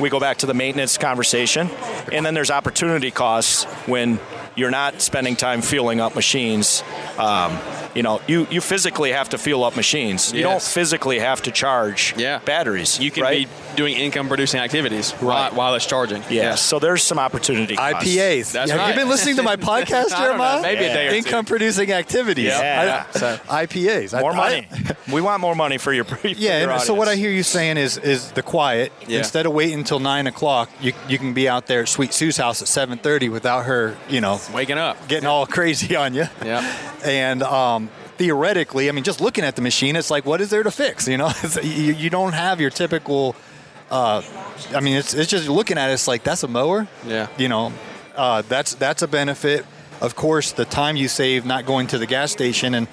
we 0.00 0.10
go 0.10 0.18
back 0.20 0.38
to 0.38 0.46
the 0.46 0.54
maintenance 0.54 0.98
conversation, 0.98 1.70
and 2.12 2.26
then 2.26 2.34
there's 2.34 2.50
opportunity 2.50 3.10
costs 3.12 3.64
when 3.86 4.18
you're 4.60 4.70
not 4.70 5.00
spending 5.00 5.34
time 5.36 5.62
fueling 5.62 6.00
up 6.00 6.14
machines 6.14 6.84
um, 7.18 7.58
you 7.94 8.02
know, 8.04 8.20
you, 8.28 8.46
you 8.50 8.60
physically 8.60 9.10
have 9.12 9.30
to 9.30 9.38
fuel 9.38 9.64
up 9.64 9.74
machines. 9.74 10.32
You 10.32 10.42
don't 10.42 10.62
physically 10.62 11.18
have 11.18 11.42
to 11.42 11.50
charge 11.50 12.14
Yeah. 12.16 12.38
batteries. 12.44 13.00
You 13.00 13.10
can 13.10 13.24
right? 13.24 13.48
be 13.48 13.69
doing 13.76 13.96
income 13.96 14.28
producing 14.28 14.60
activities 14.60 15.12
Right. 15.14 15.22
while, 15.22 15.50
while 15.52 15.74
it's 15.74 15.86
charging. 15.86 16.22
Yeah. 16.30 16.54
So 16.54 16.78
there's 16.78 17.02
some 17.02 17.18
opportunity. 17.18 17.76
costs. 17.76 18.08
IPAs. 18.08 18.52
That's 18.52 18.70
Have 18.70 18.80
right. 18.80 18.88
you 18.90 18.94
been 19.00 19.08
listening 19.08 19.36
to 19.36 19.42
my 19.42 19.56
podcast, 19.70 20.12
I 20.12 20.18
know, 20.20 20.24
Jeremiah? 20.26 20.62
maybe 20.62 20.84
a 20.84 20.92
day 20.92 21.06
or 21.06 21.10
two. 21.10 21.16
Income 21.16 21.44
producing 21.46 21.92
activities. 21.92 22.46
Yeah. 22.46 23.04
I- 23.14 23.18
So- 23.18 23.38
IPAs. 23.48 24.18
More 24.20 24.32
I- 24.32 24.36
money. 24.36 24.68
we 25.12 25.20
want 25.20 25.40
more 25.40 25.54
money 25.54 25.78
for 25.78 25.92
your. 25.92 26.04
For 26.10 26.26
Yeah, 26.28 26.60
your 26.62 26.70
and 26.72 26.82
so 26.82 26.94
what 26.94 27.08
I 27.08 27.16
hear 27.16 27.30
you 27.30 27.42
saying 27.42 27.76
is 27.76 27.96
is 27.98 28.32
the 28.32 28.42
quiet. 28.42 28.92
Yeah. 29.06 29.18
Instead 29.18 29.46
of 29.46 29.52
waiting 29.52 29.78
until 29.78 30.00
nine 30.00 30.26
o'clock, 30.26 30.70
you 30.80 30.92
you 31.08 31.18
can 31.18 31.32
be 31.34 31.48
out 31.48 31.66
there 31.66 31.82
at 31.82 31.88
Sweet 31.88 32.12
Sue's 32.12 32.36
house 32.36 32.60
at 32.62 32.68
seven 32.68 32.98
thirty 32.98 33.28
without 33.28 33.66
her, 33.66 33.96
you 34.08 34.20
know, 34.20 34.40
Waking 34.52 34.78
up. 34.78 34.96
getting 35.08 35.26
all 35.28 35.46
crazy 35.46 35.94
on 36.04 36.14
you. 36.14 36.24
Yep. 36.44 36.64
And 37.04 37.42
um, 37.42 37.90
theoretically, 38.18 38.88
I 38.88 38.92
mean, 38.92 39.04
just 39.04 39.20
looking 39.20 39.44
at 39.44 39.56
the 39.56 39.62
machine, 39.62 39.96
it's 39.96 40.10
like, 40.10 40.24
what 40.26 40.40
is 40.40 40.50
there 40.50 40.62
to 40.62 40.70
fix? 40.70 41.08
You 41.08 41.16
know, 41.16 41.30
you, 41.62 41.92
you 41.94 42.10
don't 42.10 42.32
have 42.32 42.60
your 42.60 42.70
typical. 42.70 43.34
Uh, 43.90 44.22
I 44.74 44.80
mean, 44.80 44.96
it's, 44.96 45.14
it's 45.14 45.30
just 45.30 45.48
looking 45.48 45.78
at 45.78 45.90
it, 45.90 45.94
it's 45.94 46.06
like 46.08 46.22
that's 46.22 46.42
a 46.42 46.48
mower. 46.48 46.86
Yeah. 47.06 47.28
You 47.38 47.48
know, 47.48 47.72
uh, 48.16 48.42
that's 48.42 48.74
that's 48.74 49.02
a 49.02 49.08
benefit. 49.08 49.66
Of 50.00 50.14
course, 50.14 50.52
the 50.52 50.64
time 50.64 50.96
you 50.96 51.08
save 51.08 51.44
not 51.44 51.66
going 51.66 51.88
to 51.88 51.98
the 51.98 52.06
gas 52.06 52.32
station 52.32 52.74
and. 52.74 52.88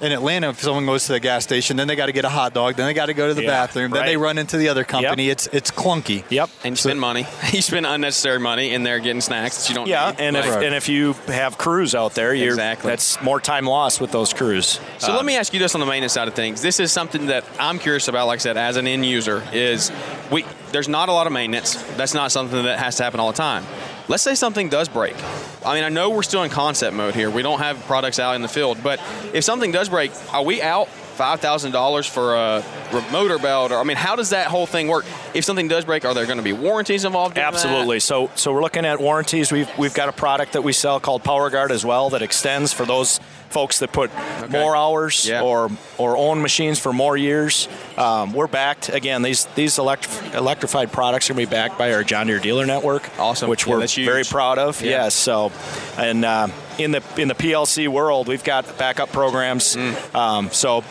In 0.00 0.12
Atlanta, 0.12 0.48
if 0.48 0.60
someone 0.60 0.86
goes 0.86 1.06
to 1.06 1.12
the 1.12 1.20
gas 1.20 1.44
station, 1.44 1.76
then 1.76 1.86
they 1.86 1.94
got 1.94 2.06
to 2.06 2.12
get 2.12 2.24
a 2.24 2.28
hot 2.30 2.54
dog, 2.54 2.76
then 2.76 2.86
they 2.86 2.94
got 2.94 3.06
to 3.06 3.14
go 3.14 3.28
to 3.28 3.34
the 3.34 3.42
Yeah, 3.42 3.48
bathroom, 3.66 3.90
then 3.90 4.06
they 4.06 4.16
run 4.16 4.38
into 4.38 4.56
the 4.56 4.68
other 4.68 4.82
company. 4.84 5.28
It's 5.28 5.46
it's 5.48 5.70
clunky. 5.70 6.24
Yep. 6.30 6.48
And 6.64 6.72
you 6.72 6.76
spend 6.76 7.00
money. 7.00 7.26
you 7.52 7.60
spend 7.60 7.84
unnecessary 7.86 8.40
money 8.40 8.72
in 8.72 8.82
there 8.82 8.98
getting 8.98 9.20
snacks 9.20 9.58
that 9.58 9.68
you 9.68 9.74
don't 9.74 9.88
Yeah, 9.88 10.10
need. 10.10 10.20
and 10.20 10.36
if 10.36 10.46
and 10.46 10.74
if 10.74 10.88
you 10.88 11.12
have 11.26 11.58
crews 11.58 11.94
out 11.94 12.14
there, 12.14 12.32
you're 12.32 12.48
Exactly. 12.48 12.90
that's 12.90 13.20
more 13.20 13.40
time 13.40 13.66
lost 13.66 14.00
with 14.00 14.10
those 14.10 14.32
crews. 14.32 14.80
So 14.98 15.10
let 15.12 15.20
um, 15.20 15.26
me 15.26 15.36
ask 15.36 15.52
you 15.52 15.58
this 15.58 15.74
on 15.74 15.80
the 15.80 15.86
maintenance 15.86 16.14
side 16.14 16.28
of 16.28 16.34
things. 16.34 16.62
This 16.62 16.80
is 16.80 16.90
something 16.92 17.26
that 17.26 17.44
I'm 17.58 17.78
curious 17.78 18.08
about, 18.08 18.26
like 18.26 18.38
I 18.38 18.42
said, 18.42 18.56
as 18.56 18.76
an 18.76 18.86
end 18.86 19.04
user, 19.04 19.42
is 19.52 19.92
we 20.30 20.44
there's 20.72 20.88
not 20.88 21.08
a 21.08 21.12
lot 21.12 21.26
of 21.26 21.32
maintenance. 21.32 21.74
That's 21.96 22.14
not 22.14 22.32
something 22.32 22.62
that 22.64 22.78
has 22.78 22.96
to 22.96 23.02
happen 23.02 23.20
all 23.20 23.32
the 23.32 23.36
time. 23.38 23.64
Let's 24.10 24.24
say 24.24 24.34
something 24.34 24.68
does 24.68 24.88
break. 24.88 25.14
I 25.64 25.76
mean, 25.76 25.84
I 25.84 25.88
know 25.88 26.10
we're 26.10 26.24
still 26.24 26.42
in 26.42 26.50
concept 26.50 26.96
mode 26.96 27.14
here. 27.14 27.30
We 27.30 27.42
don't 27.42 27.60
have 27.60 27.78
products 27.84 28.18
out 28.18 28.34
in 28.34 28.42
the 28.42 28.48
field, 28.48 28.78
but 28.82 29.00
if 29.32 29.44
something 29.44 29.70
does 29.70 29.88
break, 29.88 30.10
are 30.32 30.42
we 30.42 30.60
out 30.60 30.88
five 30.88 31.38
thousand 31.38 31.70
dollars 31.70 32.08
for 32.08 32.34
a 32.34 32.64
motor 33.12 33.38
belt? 33.38 33.70
Or 33.70 33.78
I 33.78 33.84
mean, 33.84 33.96
how 33.96 34.16
does 34.16 34.30
that 34.30 34.48
whole 34.48 34.66
thing 34.66 34.88
work? 34.88 35.04
If 35.32 35.44
something 35.44 35.68
does 35.68 35.84
break, 35.84 36.04
are 36.04 36.12
there 36.12 36.26
going 36.26 36.38
to 36.38 36.42
be 36.42 36.52
warranties 36.52 37.04
involved? 37.04 37.36
in 37.36 37.42
that? 37.42 37.54
Absolutely. 37.54 38.00
So 38.00 38.32
so 38.34 38.52
we're 38.52 38.62
looking 38.62 38.84
at 38.84 39.00
warranties. 39.00 39.52
We've 39.52 39.70
we've 39.78 39.94
got 39.94 40.08
a 40.08 40.12
product 40.12 40.54
that 40.54 40.64
we 40.64 40.72
sell 40.72 40.98
called 40.98 41.22
PowerGard 41.22 41.70
as 41.70 41.84
well 41.84 42.10
that 42.10 42.20
extends 42.20 42.72
for 42.72 42.84
those 42.84 43.20
folks 43.50 43.80
that 43.80 43.92
put 43.92 44.10
more 44.48 44.74
hours 44.76 45.26
Yeah. 45.28 45.42
or 45.42 45.70
or 45.98 46.16
own 46.16 46.40
machines 46.40 46.78
for 46.78 46.92
more 46.92 47.16
years. 47.16 47.68
Um, 47.96 48.32
we're 48.32 48.46
backed 48.46 48.88
again. 48.88 49.22
These 49.22 49.46
these 49.56 49.74
electri- 49.76 50.34
electrified 50.34 50.92
products 50.92 51.28
are 51.28 51.34
going 51.34 51.44
to 51.46 51.50
be 51.50 51.54
backed 51.56 51.76
by 51.76 51.92
our 51.92 52.02
John 52.04 52.26
Deere 52.28 52.38
dealer 52.38 52.64
network. 52.66 53.08
Awesome. 53.18 53.50
which 53.50 53.66
Yeah, 53.66 53.74
we're 53.76 53.86
very 53.86 54.24
proud 54.24 54.58
of. 54.58 54.80
Yeah. 54.80 54.90
Yes. 55.04 55.14
So 55.14 55.52
and. 55.98 56.24
Uh, 56.24 56.48
in 56.78 56.92
the 56.92 57.02
in 57.18 57.28
the 57.28 57.34
PLC 57.34 57.88
world, 57.88 58.26
we've 58.26 58.42
got 58.44 58.78
backup 58.78 59.12
programs. 59.12 59.76
Um, 60.14 60.48
so 60.50 60.82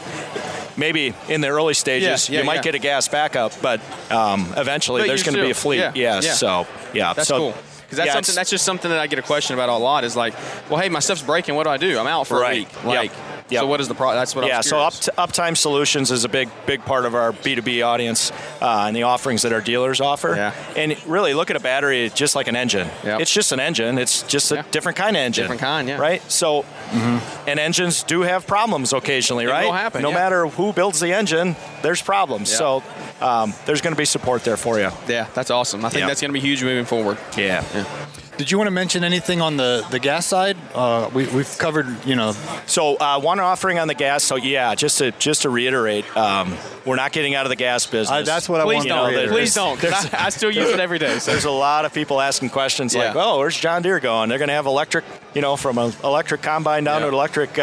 maybe 0.77 1.15
in 1.27 1.41
the 1.41 1.47
early 1.47 1.73
stages, 1.73 2.25
Mm. 2.25 2.29
Yeah, 2.29 2.33
yeah, 2.35 2.39
you 2.41 2.45
might 2.45 2.55
yeah. 2.57 2.61
get 2.61 2.75
a 2.75 2.79
gas 2.79 3.07
backup, 3.07 3.53
but 3.59 3.81
um, 4.11 4.53
eventually 4.55 5.01
But 5.01 5.07
there's 5.07 5.23
going 5.23 5.35
to 5.35 5.41
be 5.41 5.49
a 5.49 5.55
fleet. 5.55 5.83
yeah. 5.95 6.19
So 6.19 6.67
yeah, 6.93 7.13
That's 7.13 7.27
so, 7.27 7.37
cool. 7.37 7.53
Because 7.89 7.97
that's 7.97 8.07
yeah, 8.07 8.13
something. 8.13 8.35
That's 8.35 8.49
just 8.51 8.65
something 8.65 8.91
that 8.91 8.99
I 8.99 9.07
get 9.07 9.17
a 9.17 9.23
question 9.23 9.55
about 9.55 9.69
a 9.69 9.75
lot. 9.75 10.03
Is 10.03 10.15
like, 10.15 10.35
well, 10.69 10.79
hey, 10.79 10.89
my 10.89 10.99
stuff's 10.99 11.23
breaking. 11.23 11.55
What 11.55 11.63
do 11.63 11.71
I 11.71 11.77
do? 11.77 11.97
I'm 11.97 12.05
out 12.05 12.27
for 12.27 12.39
Right. 12.39 12.57
a 12.57 12.59
week. 12.59 12.83
Like, 12.85 13.11
Yep. 13.11 13.38
So 13.51 13.67
what 13.67 13.81
is 13.81 13.87
the 13.87 13.95
pro? 13.95 14.13
That's 14.13 14.35
what. 14.35 14.45
I 14.45 14.47
yeah, 14.47 14.61
so 14.61 14.79
up 14.79 14.93
uptime 14.93 15.57
solutions 15.57 16.11
is 16.11 16.23
a 16.23 16.29
big 16.29 16.49
big 16.65 16.81
part 16.81 17.05
of 17.05 17.15
our 17.15 17.31
B2B 17.31 17.85
audience 17.85 18.31
uh, 18.61 18.85
and 18.87 18.95
the 18.95 19.03
offerings 19.03 19.41
that 19.41 19.53
our 19.53 19.61
dealers 19.61 20.01
offer. 20.01 20.35
Yeah. 20.35 20.53
And 20.75 20.95
really 21.07 21.33
look 21.33 21.49
at 21.49 21.55
a 21.55 21.59
battery 21.59 22.11
just 22.13 22.35
like 22.35 22.47
an 22.47 22.55
engine. 22.55 22.87
Yep. 23.03 23.21
It's 23.21 23.33
just 23.33 23.51
an 23.51 23.59
engine. 23.59 23.97
It's 23.97 24.23
just 24.23 24.51
a 24.51 24.55
Yeah. 24.55 24.63
different 24.71 24.97
kind 24.97 25.15
of 25.15 25.21
engine. 25.21 25.43
Different 25.43 25.61
kind, 25.61 25.87
yeah. 25.87 25.97
Right? 25.97 26.21
So 26.31 26.63
mm-hmm. 26.63 27.49
and 27.49 27.59
engines 27.59 28.03
do 28.03 28.21
have 28.21 28.45
problems 28.45 28.93
occasionally, 28.93 29.45
It 29.45 29.49
right? 29.49 29.65
will 29.65 29.73
happen, 29.73 30.01
no 30.01 30.09
yeah. 30.09 30.15
matter 30.15 30.47
who 30.47 30.73
builds 30.73 30.99
the 30.99 31.13
engine, 31.13 31.55
there's 31.81 32.01
problems. 32.01 32.51
So 32.51 32.83
um, 33.21 33.53
there's 33.65 33.81
going 33.81 33.93
to 33.93 33.97
be 33.97 34.05
support 34.05 34.43
there 34.43 34.57
for 34.57 34.79
you. 34.79 34.89
Yeah, 35.07 35.27
that's 35.33 35.51
awesome. 35.51 35.85
I 35.85 35.89
think 35.89 36.07
that's 36.07 36.21
going 36.21 36.29
to 36.29 36.33
be 36.33 36.39
huge 36.39 36.63
moving 36.63 36.85
forward. 36.85 37.17
Yeah. 37.37 37.63
Did 38.39 38.49
you 38.51 38.57
want 38.57 38.67
to 38.67 38.71
mention 38.71 39.03
anything 39.03 39.41
on 39.41 39.57
the, 39.57 39.85
the 39.91 39.99
gas 39.99 40.25
side? 40.25 40.55
Uh, 40.73 41.09
we, 41.13 41.27
we've 41.27 41.57
covered, 41.57 42.05
you 42.05 42.15
know, 42.15 42.31
So 42.67 42.95
uh, 42.95 43.19
one 43.19 43.41
offering 43.41 43.79
on 43.79 43.89
the 43.89 43.93
gas. 43.93 44.23
So 44.23 44.37
yeah, 44.37 44.75
just 44.75 44.99
to 44.99 45.11
just 45.11 45.41
to 45.41 45.49
reiterate, 45.49 46.05
um, 46.15 46.55
we're 46.85 46.95
not 46.95 47.11
getting 47.11 47.35
out 47.35 47.45
of 47.45 47.49
the 47.49 47.57
gas 47.57 47.85
business. 47.85 48.09
I, 48.09 48.21
that's 48.21 48.47
what 48.47 48.61
I 48.61 48.63
Please 48.63 48.75
wanted 48.77 48.89
don't. 48.89 49.09
to 49.09 49.15
reiterate. 49.17 49.29
Please 49.37 49.53
don't. 49.53 49.77
'cause 49.77 50.13
I, 50.13 50.27
I 50.27 50.29
still 50.29 50.51
use 50.51 50.69
it 50.69 50.79
every 50.79 50.99
day. 50.99 51.19
So. 51.19 51.31
There's 51.31 51.43
a 51.43 51.51
lot 51.51 51.83
of 51.83 51.93
people 51.93 52.21
asking 52.21 52.51
questions 52.51 52.95
like, 52.95 53.13
Yeah. 53.13 53.21
"Oh, 53.21 53.39
where's 53.39 53.59
John 53.59 53.81
Deere 53.81 53.99
going? 53.99 54.29
They're 54.29 54.37
going 54.39 54.47
to 54.47 54.53
have 54.55 54.67
electric, 54.67 55.03
you 55.35 55.41
know, 55.41 55.57
from 55.57 55.77
an 55.77 55.91
electric 56.01 56.41
combine 56.41 56.85
down 56.85 57.01
Yeah. 57.01 57.01
to 57.01 57.07
an 57.09 57.13
electric 57.15 57.59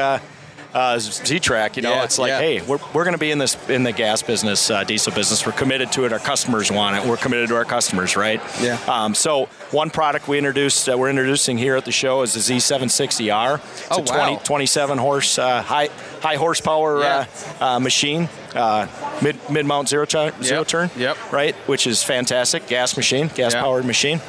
uh, 0.76 0.98
Z-Trak." 0.98 1.76
You 1.76 1.82
know, 1.82 1.90
Yeah, 1.90 2.04
it's 2.04 2.18
like, 2.18 2.30
yeah. 2.30 2.38
hey, 2.38 2.60
we're, 2.62 2.78
we're 2.92 3.04
going 3.04 3.14
to 3.14 3.18
be 3.18 3.30
in 3.30 3.38
this 3.38 3.56
in 3.68 3.82
the 3.82 3.92
gas 3.92 4.22
business, 4.22 4.70
uh, 4.70 4.84
diesel 4.84 5.12
business. 5.12 5.44
We're 5.46 5.52
committed 5.52 5.90
to 5.92 6.04
it. 6.04 6.12
Our 6.12 6.18
customers 6.18 6.70
want 6.70 6.96
it. 6.96 7.08
We're 7.08 7.16
committed 7.16 7.48
to 7.48 7.56
our 7.56 7.64
customers, 7.64 8.16
right? 8.16 8.40
Yeah. 8.60 8.78
Um, 8.86 9.14
so 9.14 9.46
one 9.70 9.90
product 9.90 10.28
we 10.28 10.38
introduced, 10.38 10.88
uh, 10.88 10.96
we're 10.98 11.10
introducing 11.10 11.56
here 11.58 11.76
at 11.76 11.84
the 11.84 11.92
show 11.92 12.22
is 12.22 12.34
the 12.34 12.40
Z760R. 12.40 13.56
It's 13.58 13.86
Oh, 13.90 14.02
a 14.02 14.04
20, 14.04 14.32
wow. 14.34 14.40
27 14.44 14.98
horse, 14.98 15.38
uh, 15.38 15.62
high 15.62 15.88
high 16.20 16.36
horsepower 16.36 17.00
Yeah. 17.00 17.26
uh, 17.60 17.64
uh, 17.64 17.80
machine, 17.80 18.28
uh, 18.54 18.86
mid 19.22 19.36
mid 19.50 19.64
mount 19.66 19.88
zero 19.88 20.04
ch- 20.04 20.32
zero 20.42 20.64
turn. 20.64 20.90
yep. 20.96 21.16
Right, 21.32 21.54
which 21.66 21.86
is 21.86 22.02
fantastic. 22.02 22.66
Gas 22.66 22.96
machine, 22.96 23.28
gas 23.34 23.54
powered 23.54 23.84
machine. 23.84 24.20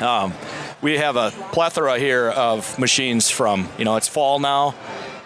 Um, 0.00 0.32
we 0.80 0.98
have 0.98 1.16
a 1.16 1.30
plethora 1.52 1.98
here 1.98 2.28
of 2.30 2.76
machines 2.78 3.30
from, 3.30 3.68
you 3.78 3.84
know, 3.84 3.96
it's 3.96 4.08
fall 4.08 4.38
now. 4.40 4.74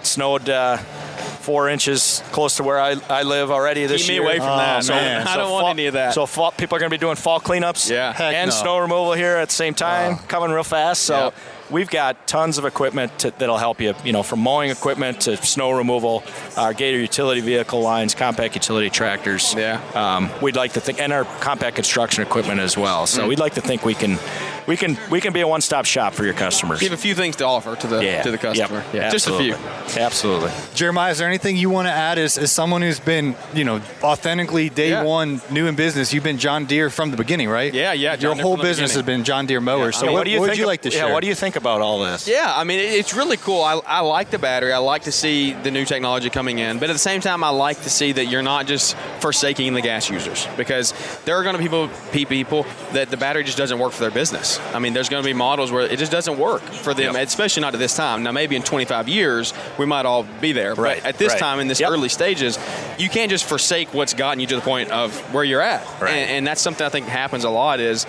Snowed 0.02 0.48
uh, 0.48 0.76
four 0.76 1.68
inches 1.68 2.22
close 2.32 2.56
to 2.56 2.62
where 2.62 2.80
I, 2.80 2.96
I 3.09 3.22
live 3.22 3.50
already 3.50 3.87
this 3.87 4.02
Keep 4.06 4.11
me 4.11 4.16
away 4.18 4.38
from 4.38 4.46
that, 4.59 4.85
Oh, 4.85 4.88
man. 4.94 5.18
man. 5.24 5.26
I 5.28 5.37
don't 5.37 5.50
want 5.50 5.62
fall- 5.64 5.70
any 5.70 5.87
of 5.87 5.94
that. 5.94 6.14
So 6.14 6.26
fall, 6.26 6.50
people 6.52 6.76
are 6.76 6.80
going 6.80 6.90
to 6.90 6.94
be 6.96 7.00
doing 7.00 7.16
fall 7.16 7.40
cleanups 7.40 7.90
Yeah. 7.90 8.12
Heck 8.12 8.35
and 8.35 8.50
no. 8.50 8.54
snow 8.54 8.78
removal 8.78 9.12
here 9.14 9.37
at 9.37 9.48
the 9.48 9.54
same 9.54 9.74
time, 9.74 10.18
coming 10.28 10.50
real 10.50 10.64
fast. 10.64 11.02
So 11.02 11.16
Yep. 11.26 11.35
we've 11.70 11.90
got 11.90 12.26
tons 12.26 12.59
of 12.59 12.64
equipment 12.64 13.16
to, 13.20 13.30
that'll 13.32 13.59
help 13.59 13.80
you, 13.80 13.94
you 14.04 14.12
know, 14.12 14.22
from 14.22 14.40
mowing 14.40 14.70
equipment 14.70 15.22
to 15.22 15.37
snow 15.38 15.70
removal, 15.72 16.22
our 16.56 16.72
Gator 16.72 16.98
utility 16.98 17.40
vehicle 17.40 17.80
lines, 17.80 18.14
compact 18.14 18.54
utility 18.54 18.90
tractors. 18.90 19.54
Yeah. 19.56 19.80
Um, 19.94 20.30
we'd 20.40 20.56
like 20.56 20.72
to 20.74 20.80
think, 20.80 21.00
and 21.00 21.12
our 21.12 21.24
compact 21.40 21.76
construction 21.76 22.22
equipment 22.22 22.61
as 22.61 22.76
well. 22.76 23.06
So 23.06 23.22
Mm. 23.24 23.28
we'd 23.28 23.38
like 23.40 23.54
to 23.54 23.61
think 23.61 23.85
we 23.85 23.94
can, 23.94 24.18
we 24.66 24.76
can, 24.76 24.98
we 25.11 25.20
can 25.20 25.33
be 25.33 25.40
a 25.40 25.48
one-stop 25.48 25.85
shop 25.85 26.14
for 26.14 26.24
your 26.24 26.35
customers. 26.35 26.81
Give 26.81 26.92
a 26.92 26.96
few 26.96 27.14
things 27.14 27.37
to 27.37 27.44
offer 27.44 27.76
to 27.76 27.87
the 27.87 28.05
yeah. 28.05 28.22
to 28.22 28.31
the 28.31 28.38
customer. 28.38 28.85
Yep. 28.92 28.94
Yeah, 28.94 29.11
just 29.11 29.29
a 29.29 29.38
few. 29.38 29.55
Absolutely. 29.55 30.02
Absolutely. 30.02 30.50
Jeremiah, 30.74 31.12
is 31.12 31.18
there 31.18 31.29
anything 31.29 31.57
you 31.57 31.70
want 31.70 31.88
to 31.88 31.92
add 31.92 32.18
as, 32.18 32.38
as 32.38 32.50
someone 32.50 32.83
who's 32.83 33.00
been, 33.00 33.37
you 33.55 33.64
know, 33.64 33.81
authentically 34.02 34.68
day 34.68 34.90
Yeah. 34.90 35.02
one 35.02 35.40
new 35.50 35.66
in 35.66 35.74
business? 35.74 36.12
You've 36.12 36.24
been 36.24 36.38
John 36.38 36.64
Deere 36.64 36.90
from 36.90 37.11
the 37.11 37.16
beginning, 37.16 37.48
right? 37.48 37.72
Yeah, 37.72 37.92
yeah, 37.92 38.16
John 38.16 38.22
Your 38.22 38.35
Deere 38.35 38.42
whole 38.42 38.57
from 38.57 38.62
the 38.62 38.68
business 38.70 38.94
has 38.94 39.02
been 39.02 39.24
John 39.24 39.46
Deere 39.46 39.61
mowers. 39.61 39.96
I 39.96 40.00
so 40.00 40.07
mean, 40.07 40.12
what, 40.14 40.20
what 40.20 40.24
do 40.24 40.31
you 40.31 40.40
what 40.40 40.46
think? 40.46 40.52
would 40.52 40.61
you 40.61 40.66
like 40.66 40.83
to 40.83 40.90
yeah, 40.90 40.98
share? 41.00 41.12
what 41.12 41.20
do 41.20 41.29
you 41.29 41.35
think 41.35 41.57
about 41.57 41.81
all 41.81 42.00
this? 42.00 42.26
Yeah, 42.26 42.52
I 42.55 42.64
mean, 42.64 42.81
it's 42.81 43.14
really 43.14 43.37
cool. 43.37 43.62
I, 43.62 43.81
I 43.87 44.00
like 44.00 44.31
the 44.31 44.38
battery. 44.38 44.72
I 44.72 44.79
like 44.79 45.02
to 45.02 45.12
see 45.12 45.52
the 45.52 45.70
new 45.70 45.85
technology 45.85 46.31
coming 46.31 46.59
in, 46.59 46.79
but 46.79 46.90
at 46.90 46.92
the 46.92 46.98
same 46.98 47.20
time, 47.20 47.44
I 47.44 47.50
like 47.50 47.83
to 47.83 47.90
see 47.90 48.12
that 48.12 48.26
you're 48.26 48.42
not 48.42 48.66
just 48.66 48.96
forsaking 49.20 49.74
the 49.74 49.83
gas 49.83 50.11
users 50.11 50.46
because 50.57 50.92
there 51.24 51.37
are 51.37 51.42
going 51.42 51.57
to 51.57 51.59
be 51.59 51.64
people, 51.64 51.88
people 52.26 52.66
that 52.92 53.11
the 53.11 53.16
battery 53.16 53.44
just 53.44 53.59
doesn't 53.59 53.79
work 53.79 53.92
for 53.92 54.00
their 54.00 54.11
business. 54.11 54.56
I 54.73 54.79
mean, 54.79 54.92
there's 54.92 55.09
going 55.09 55.23
to 55.23 55.27
be 55.27 55.33
models 55.35 55.71
where 55.73 55.83
it 55.83 55.99
just 55.99 56.12
doesn't 56.12 56.38
work 56.38 56.62
for 56.62 56.95
them, 56.95 57.14
Yep. 57.14 57.27
especially 57.29 57.61
not 57.62 57.75
at 57.75 57.81
this 57.81 57.95
time. 57.97 58.23
Now, 58.23 58.33
maybe 58.33 58.57
in 58.57 58.62
25 58.62 59.09
years, 59.09 59.53
we 59.79 59.87
might 59.87 60.07
all 60.07 60.25
be 60.40 60.53
there, 60.53 60.75
Right, 60.75 61.01
but 61.03 61.09
at 61.09 61.19
this 61.19 61.33
right. 61.33 61.38
time, 61.40 61.61
in 61.61 61.69
this 61.69 61.81
Yep. 61.81 61.90
early 61.90 62.09
stages, 62.09 62.59
you 62.99 63.09
can't 63.09 63.31
just 63.31 63.45
forsake 63.45 63.92
what's 63.95 64.14
gotten 64.14 64.40
you 64.40 64.47
to 64.49 64.57
the 64.57 64.61
point 64.62 64.90
of 64.90 65.16
where 65.35 65.45
you're 65.45 65.61
at. 65.62 65.85
Right. 66.01 66.11
And, 66.12 66.31
and 66.31 66.47
that's 66.47 66.61
something 66.61 66.85
I 66.87 66.90
think 66.90 67.07
happens 67.07 67.45
a 67.45 67.51
lot 67.51 67.81
is 67.81 68.07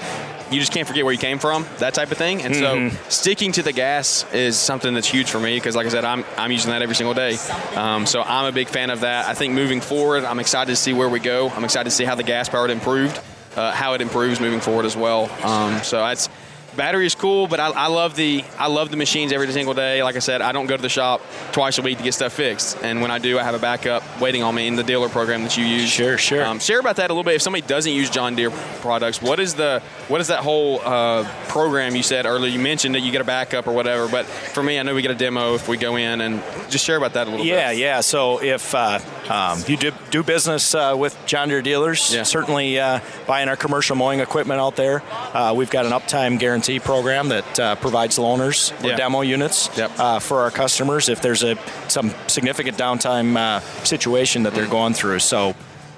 you 0.50 0.60
just 0.62 0.72
can't 0.72 0.88
forget 0.88 1.04
where 1.04 1.12
you 1.12 1.20
came 1.20 1.40
from, 1.40 1.66
that 1.80 1.94
type 1.94 2.10
of 2.12 2.18
thing. 2.18 2.42
And 2.42 2.56
Mm-hmm. 2.56 2.96
so 2.96 3.02
sticking 3.10 3.52
to 3.54 3.64
the 3.64 3.74
gas 3.74 4.26
is 4.34 4.56
something 4.58 4.94
that's 4.94 5.08
huge 5.08 5.30
for 5.30 5.40
me 5.42 5.56
because, 5.58 5.76
like 5.76 5.86
I 5.86 5.90
said, 5.90 6.06
I'm, 6.06 6.24
I'm 6.38 6.52
using 6.54 6.72
that 6.72 6.82
every 6.82 6.96
single 6.96 7.14
day. 7.14 7.38
Um, 7.76 8.06
so 8.06 8.22
I'm 8.22 8.46
a 8.46 8.52
big 8.54 8.70
fan 8.70 8.90
of 8.90 9.02
that. 9.02 9.26
I 9.28 9.34
think 9.34 9.54
moving 9.54 9.82
forward, 9.82 10.24
I'm 10.24 10.40
excited 10.40 10.72
to 10.72 10.76
see 10.78 10.94
where 10.94 11.10
we 11.10 11.20
go. 11.20 11.50
I'm 11.50 11.66
excited 11.66 11.86
to 11.90 11.96
see 11.96 12.06
how 12.06 12.16
the 12.16 12.24
gas 12.24 12.48
powered 12.48 12.70
improved, 12.70 13.20
uh, 13.58 13.72
how 13.74 13.94
it 13.96 14.02
improves 14.02 14.40
moving 14.40 14.62
forward 14.62 14.86
as 14.86 14.96
well. 14.96 15.30
Um, 15.44 15.84
so 15.84 15.98
that's 15.98 16.30
battery 16.78 17.06
is 17.06 17.16
cool, 17.16 17.48
but 17.48 17.60
I, 17.60 17.70
I 17.72 17.88
love 17.88 18.16
the 18.16 18.44
I 18.58 18.68
love 18.68 18.92
the 18.92 18.98
machines 18.98 19.34
every 19.34 19.52
single 19.52 19.74
day. 19.74 20.04
Like 20.04 20.16
I 20.16 20.20
said, 20.20 20.42
I 20.42 20.52
don't 20.52 20.68
go 20.68 20.76
to 20.78 20.82
the 20.82 20.90
shop 20.90 21.22
twice 21.52 21.78
a 21.78 21.82
week 21.82 21.98
to 21.98 22.04
get 22.04 22.14
stuff 22.14 22.34
fixed, 22.34 22.78
and 22.84 23.02
when 23.02 23.12
I 23.12 23.20
do, 23.20 23.40
I 23.40 23.44
have 23.44 23.56
a 23.56 23.60
backup 23.60 24.04
waiting 24.22 24.44
on 24.44 24.56
me 24.56 24.68
in 24.68 24.76
the 24.76 24.84
dealer 24.84 25.10
program 25.10 25.44
that 25.44 25.58
you 25.58 25.66
use. 25.66 25.90
Sure, 25.90 26.18
sure. 26.18 26.46
Um, 26.46 26.60
share 26.60 26.80
about 26.80 26.96
that 26.98 27.10
a 27.10 27.14
little 27.14 27.24
bit. 27.24 27.36
If 27.36 27.42
somebody 27.42 27.66
doesn't 27.66 27.92
use 27.92 28.10
John 28.10 28.36
Deere 28.36 28.52
products, 28.82 29.22
what 29.22 29.40
is 29.40 29.56
the 29.56 29.82
what 30.08 30.22
is 30.22 30.28
that 30.28 30.40
whole 30.44 30.80
uh, 30.82 31.28
program 31.48 31.96
you 31.96 32.04
said 32.04 32.26
earlier? 32.26 32.52
You 32.52 32.60
mentioned 32.60 32.96
that 32.96 33.02
you 33.02 33.12
get 33.12 33.22
a 33.22 33.26
backup 33.26 33.68
or 33.68 33.74
whatever, 33.74 34.08
but 34.08 34.26
for 34.26 34.62
me, 34.64 34.80
I 34.80 34.84
know 34.84 34.94
we 34.96 35.02
get 35.02 35.12
a 35.12 35.16
demo 35.16 35.56
if 35.56 35.68
we 35.68 35.78
go 35.78 35.96
in, 35.96 36.22
and 36.22 36.44
just 36.70 36.86
share 36.86 36.98
about 36.98 37.14
that 37.14 37.28
a 37.28 37.32
little 37.32 37.46
yeah, 37.46 37.72
bit. 37.72 37.80
Yeah, 37.80 37.96
yeah. 37.96 38.02
So 38.02 38.42
if 38.42 38.76
uh, 38.76 39.00
um, 39.30 39.64
you 39.68 39.78
do, 39.78 39.92
do 40.12 40.24
business 40.24 40.76
uh, 40.76 40.96
with 40.98 41.18
John 41.26 41.50
Deere 41.50 41.62
dealers, 41.62 42.14
Yeah. 42.14 42.24
certainly 42.24 42.80
uh, 42.80 43.00
buying 43.26 43.50
our 43.50 43.56
commercial 43.56 43.96
mowing 43.96 44.20
equipment 44.20 44.60
out 44.60 44.76
there, 44.76 45.02
uh, 45.34 45.54
we've 45.56 45.70
got 45.70 45.86
an 45.86 45.92
uptime 45.92 46.38
guarantee 46.40 46.67
program 46.84 47.30
that 47.30 47.60
uh, 47.60 47.76
provides 47.76 48.18
loaners 48.18 48.72
or 48.84 48.90
Yeah. 48.90 48.96
demo 48.98 49.22
units 49.22 49.70
Yep. 49.76 49.92
uh, 50.00 50.20
for 50.20 50.42
our 50.42 50.52
customers 50.52 51.08
if 51.10 51.22
there's 51.22 51.44
a 51.44 51.56
some 51.88 52.14
significant 52.28 52.78
downtime 52.78 53.38
uh, 53.38 53.60
situation 53.84 54.44
that 54.44 54.54
they're 54.54 54.68
going 54.80 54.94
through. 54.94 55.20
So. 55.20 55.56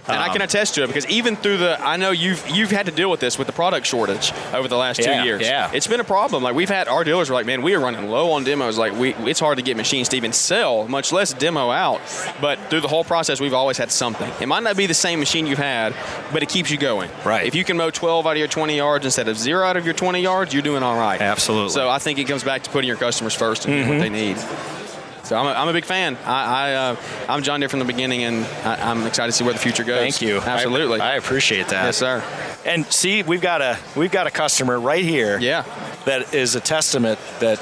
And 0.08 0.18
I 0.18 0.28
can 0.30 0.42
um, 0.42 0.46
attest 0.46 0.74
to 0.76 0.84
it 0.84 0.88
because 0.88 1.06
even 1.08 1.36
through 1.36 1.58
the, 1.58 1.80
I 1.80 1.98
know 1.98 2.10
you've 2.12 2.48
you've 2.50 2.72
had 2.72 2.88
to 2.88 2.92
deal 2.92 3.12
with 3.12 3.20
this 3.20 3.38
with 3.38 3.46
the 3.48 3.54
product 3.54 3.86
shortage 3.86 4.32
over 4.54 4.68
the 4.68 4.76
last 4.78 5.00
Yeah, 5.00 5.22
two 5.22 5.28
years. 5.28 5.42
yeah. 5.42 5.70
it's 5.74 5.86
been 5.86 6.00
a 6.00 6.04
problem. 6.04 6.42
Like 6.42 6.56
we've 6.56 6.70
had 6.70 6.88
our 6.88 7.04
dealers 7.04 7.30
are 7.30 7.34
like, 7.34 7.46
man, 7.46 7.62
we 7.62 7.76
are 7.76 7.80
running 7.80 8.10
low 8.10 8.32
on 8.32 8.44
demos. 8.44 8.78
Like 8.78 8.94
we, 8.94 9.14
it's 9.16 9.40
hard 9.40 9.58
to 9.60 9.64
get 9.64 9.78
machines 9.78 10.10
to 10.10 10.18
even 10.18 10.34
sell, 10.34 10.88
much 10.88 11.12
less 11.12 11.34
demo 11.34 11.70
out. 11.70 12.02
But 12.42 12.58
through 12.70 12.82
the 12.82 12.88
whole 12.88 13.04
process, 13.04 13.40
we've 13.40 13.54
always 13.54 13.78
had 13.78 13.92
something. 13.92 14.32
It 14.42 14.48
might 14.48 14.64
not 14.64 14.76
be 14.78 14.88
the 14.88 14.94
same 14.96 15.20
machine 15.20 15.46
you've 15.46 15.60
had, 15.60 15.94
but 16.34 16.42
it 16.42 16.50
keeps 16.50 16.72
you 16.72 16.78
going. 16.78 17.12
Right. 17.24 17.46
If 17.46 17.54
you 17.54 17.64
can 17.64 17.78
mow 17.78 17.92
12 17.92 18.26
out 18.26 18.32
of 18.32 18.38
your 18.38 18.48
20 18.48 18.76
yards 18.78 19.06
instead 19.06 19.28
of 19.28 19.38
zero 19.38 19.64
out 19.66 19.78
of 19.78 19.86
your 19.86 19.94
20 19.94 20.22
yards, 20.22 20.54
you're 20.54 20.64
doing 20.64 20.82
all 20.82 20.98
right. 20.98 21.22
Absolutely. 21.22 21.70
So 21.70 21.88
I 21.90 22.00
think 22.00 22.18
it 22.18 22.26
comes 22.26 22.44
back 22.44 22.64
to 22.64 22.70
putting 22.72 22.88
your 22.88 22.98
customers 22.98 23.36
first 23.36 23.66
and 23.66 23.76
doing 23.76 23.90
what 23.90 24.00
they 24.00 24.10
need. 24.10 24.38
So 25.24 25.38
I'm 25.38 25.46
a, 25.46 25.50
I'm 25.50 25.68
a 25.68 25.74
big 25.74 25.86
fan. 25.86 26.18
I, 26.26 26.44
I 26.70 26.74
uh, 26.74 26.96
I'm 27.28 27.44
John 27.44 27.60
Deere 27.60 27.70
from 27.70 27.80
the 27.80 27.86
beginning, 27.86 28.24
and 28.24 28.46
I, 28.66 28.90
I'm 28.90 29.06
excited 29.06 29.32
to 29.32 29.38
see 29.38 29.44
where 29.44 29.54
the 29.54 29.60
future 29.60 29.84
goes. 29.84 30.00
Thank 30.00 30.22
you. 30.22 30.40
Absolutely. 30.40 31.00
I, 31.00 31.14
I 31.14 31.16
appreciate 31.18 31.68
that. 31.70 31.86
yes, 31.86 31.98
sir. 31.98 32.24
And 32.66 32.86
see, 32.88 33.24
we've 33.24 33.42
got 33.42 33.62
a 33.62 33.78
we've 33.96 34.12
got 34.12 34.28
a 34.28 34.32
customer 34.32 34.80
right 34.80 35.04
here. 35.04 35.40
Yeah. 35.40 35.64
That 36.06 36.34
is 36.34 36.56
a 36.56 36.60
testament 36.62 37.20
that 37.40 37.62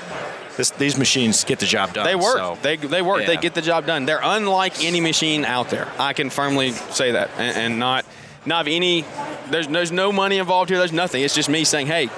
this, 0.56 0.72
these 0.72 0.98
machines 0.98 1.44
get 1.44 1.60
the 1.60 1.66
job 1.66 1.94
done. 1.94 2.06
They 2.06 2.16
work. 2.16 2.38
So, 2.38 2.58
They, 2.62 2.78
they 2.78 3.02
work. 3.02 3.26
They 3.26 3.38
get 3.38 3.54
the 3.54 3.62
job 3.62 3.86
done. 3.86 4.06
They're 4.06 4.22
unlike 4.24 4.84
any 4.84 5.02
machine 5.02 5.46
out 5.46 5.70
there. 5.70 5.88
I 6.00 6.14
can 6.14 6.30
firmly 6.30 6.72
say 6.72 7.12
that, 7.12 7.30
and, 7.38 7.58
and 7.58 7.80
not 7.80 8.06
not 8.46 8.68
any. 8.68 9.06
There's 9.50 9.68
there's 9.68 9.92
no 9.92 10.12
money 10.12 10.38
involved 10.38 10.70
here. 10.70 10.80
There's 10.80 10.94
nothing. 10.94 11.24
It's 11.24 11.36
just 11.36 11.50
me 11.50 11.64
saying, 11.64 11.88
hey, 11.88 12.10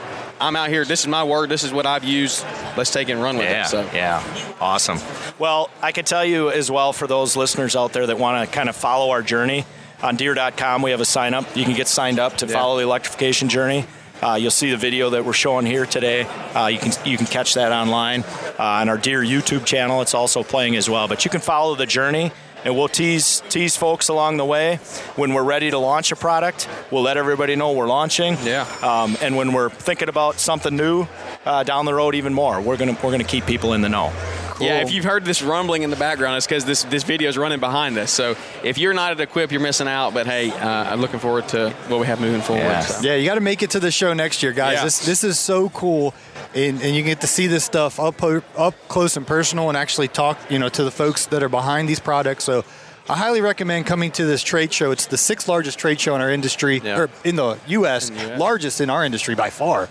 I'm 0.41 0.55
out 0.55 0.69
here. 0.69 0.85
This 0.85 1.01
is 1.01 1.07
my 1.07 1.23
word. 1.23 1.49
This 1.49 1.63
is 1.63 1.71
what 1.73 1.85
I've 1.85 2.03
used. 2.03 2.45
Let's 2.77 2.91
take 2.91 3.09
it 3.09 3.13
and 3.13 3.21
run 3.21 3.37
with 3.37 3.49
yeah, 3.49 3.65
it. 3.65 3.67
So 3.69 3.89
yeah, 3.93 4.23
awesome. 4.61 4.99
Well, 5.37 5.69
I 5.81 5.91
can 5.91 6.05
tell 6.05 6.23
you 6.25 6.49
as 6.49 6.71
well 6.71 6.93
for 6.93 7.07
those 7.07 7.35
listeners 7.35 7.75
out 7.75 7.93
there 7.93 8.07
that 8.07 8.17
want 8.17 8.47
to 8.47 8.55
kind 8.55 8.69
of 8.69 8.75
follow 8.75 9.11
our 9.11 9.21
journey 9.21 9.65
on 10.01 10.15
Deere.com, 10.15 10.81
we 10.81 10.91
have 10.91 11.01
a 11.01 11.05
sign 11.05 11.33
up. 11.33 11.57
You 11.57 11.65
can 11.65 11.73
get 11.73 11.87
signed 11.87 12.19
up 12.19 12.37
to 12.37 12.45
Yeah. 12.45 12.53
follow 12.53 12.77
the 12.77 12.83
electrification 12.83 13.49
journey. 13.49 13.85
Uh, 14.21 14.35
you'll 14.35 14.51
see 14.51 14.69
the 14.69 14.77
video 14.77 15.09
that 15.11 15.23
we're 15.23 15.33
showing 15.33 15.65
here 15.65 15.85
today. 15.85 16.23
Uh, 16.53 16.67
you 16.67 16.77
can 16.77 16.91
you 17.05 17.17
can 17.17 17.25
catch 17.25 17.53
that 17.53 17.71
online 17.71 18.23
uh, 18.59 18.63
on 18.63 18.89
our 18.89 18.97
Deere 18.97 19.21
YouTube 19.21 19.65
channel. 19.65 20.01
It's 20.01 20.13
also 20.13 20.43
playing 20.43 20.75
as 20.75 20.89
well. 20.89 21.07
But 21.07 21.23
you 21.23 21.31
can 21.31 21.39
follow 21.39 21.75
the 21.75 21.85
journey, 21.85 22.31
and 22.65 22.75
we'll 22.75 22.87
tease 22.87 23.41
tease 23.49 23.75
folks 23.77 24.09
along 24.09 24.37
the 24.37 24.45
way. 24.45 24.77
When 25.15 25.33
we're 25.33 25.43
ready 25.43 25.71
to 25.71 25.77
launch 25.77 26.11
a 26.11 26.15
product, 26.15 26.67
we'll 26.91 27.03
let 27.03 27.17
everybody 27.17 27.55
know 27.55 27.71
we're 27.71 27.87
launching. 27.87 28.37
Yeah. 28.43 28.67
Um, 28.81 29.17
and 29.21 29.35
when 29.35 29.53
we're 29.53 29.69
thinking 29.69 30.09
about 30.09 30.39
something 30.39 30.75
new 30.75 31.07
uh, 31.45 31.63
down 31.63 31.85
the 31.85 31.93
road, 31.93 32.15
even 32.15 32.33
more, 32.33 32.61
we're 32.61 32.77
gonna 32.77 32.97
we're 33.03 33.11
gonna 33.11 33.23
keep 33.23 33.45
people 33.45 33.73
in 33.73 33.81
the 33.81 33.89
know. 33.89 34.11
Yeah, 34.59 34.79
if 34.81 34.91
you've 34.91 35.05
heard 35.05 35.25
this 35.25 35.41
rumbling 35.41 35.83
in 35.83 35.89
the 35.89 35.95
background, 35.95 36.37
it's 36.37 36.45
because 36.45 36.65
this 36.65 36.83
this 36.83 37.03
video 37.03 37.29
is 37.29 37.37
running 37.37 37.59
behind 37.59 37.97
us. 37.97 38.11
So 38.11 38.35
if 38.63 38.77
you're 38.77 38.93
not 38.93 39.11
at 39.11 39.19
Equip, 39.19 39.51
you're 39.51 39.61
missing 39.61 39.87
out. 39.87 40.13
But 40.13 40.27
hey, 40.27 40.51
uh, 40.51 40.67
I'm 40.91 41.01
looking 41.01 41.19
forward 41.19 41.47
to 41.49 41.71
what 41.87 41.99
we 41.99 42.05
have 42.07 42.19
moving 42.19 42.41
forward. 42.41 42.63
Yeah. 42.63 42.79
So. 42.81 43.01
Yeah, 43.07 43.15
you 43.15 43.25
got 43.25 43.35
to 43.35 43.41
make 43.41 43.63
it 43.63 43.71
to 43.71 43.79
the 43.79 43.91
show 43.91 44.13
next 44.13 44.43
year, 44.43 44.51
guys. 44.53 44.75
Yeah. 44.77 44.83
This 44.85 45.05
this 45.05 45.23
is 45.23 45.39
so 45.39 45.69
cool, 45.69 46.13
and, 46.53 46.81
and 46.81 46.95
you 46.95 47.03
get 47.03 47.21
to 47.21 47.27
see 47.27 47.47
this 47.47 47.63
stuff 47.63 47.99
up 47.99 48.21
up 48.57 48.75
close 48.87 49.17
and 49.17 49.25
personal, 49.25 49.69
and 49.69 49.77
actually 49.77 50.07
talk, 50.07 50.37
you 50.49 50.59
know, 50.59 50.69
to 50.69 50.83
the 50.83 50.91
folks 50.91 51.25
that 51.27 51.43
are 51.43 51.49
behind 51.49 51.87
these 51.89 51.99
products. 51.99 52.43
So. 52.43 52.63
I 53.11 53.17
highly 53.17 53.41
recommend 53.41 53.87
coming 53.87 54.11
to 54.11 54.25
this 54.25 54.43
trade 54.43 54.71
show. 54.71 54.91
It's 54.91 55.07
the 55.07 55.17
sixth 55.17 55.47
largest 55.47 55.79
trade 55.79 55.99
show 55.99 56.13
in 56.13 56.21
our 56.21 56.29
industry, 56.29 56.79
Yeah. 56.83 56.99
or 56.99 57.09
in 57.23 57.37
the 57.37 57.57
U.S., 57.65 58.09
In 58.09 58.15
the 58.15 58.33
US. 58.33 58.39
largest 58.39 58.81
in 58.81 58.91
our 58.91 59.03
industry 59.03 59.33
by 59.33 59.49
far. 59.49 59.89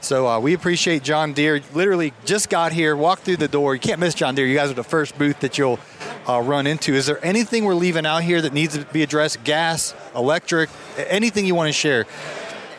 So 0.00 0.28
uh, 0.28 0.40
we 0.40 0.54
appreciate 0.54 1.02
John 1.02 1.32
Deere. 1.32 1.60
Literally 1.74 2.12
just 2.24 2.48
got 2.48 2.72
here, 2.72 2.94
walked 2.96 3.22
through 3.22 3.38
the 3.38 3.48
door. 3.48 3.74
You 3.74 3.80
can't 3.80 3.98
miss 3.98 4.14
John 4.14 4.34
Deere. 4.34 4.46
You 4.46 4.54
guys 4.56 4.70
are 4.70 4.74
the 4.74 4.84
first 4.84 5.18
booth 5.18 5.40
that 5.40 5.58
you'll 5.58 5.80
uh, 6.28 6.40
run 6.40 6.66
into. 6.66 6.94
Is 6.94 7.06
there 7.06 7.24
anything 7.24 7.64
we're 7.64 7.74
leaving 7.74 8.06
out 8.06 8.22
here 8.22 8.40
that 8.40 8.52
needs 8.52 8.78
to 8.78 8.84
be 8.86 9.02
addressed? 9.02 9.42
Gas, 9.44 9.94
electric, 10.14 10.70
anything 10.96 11.46
you 11.46 11.54
want 11.54 11.68
to 11.68 11.72
share? 11.72 12.06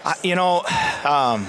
I, 0.05 0.15
you 0.23 0.36
know, 0.36 0.63
um, 1.03 1.45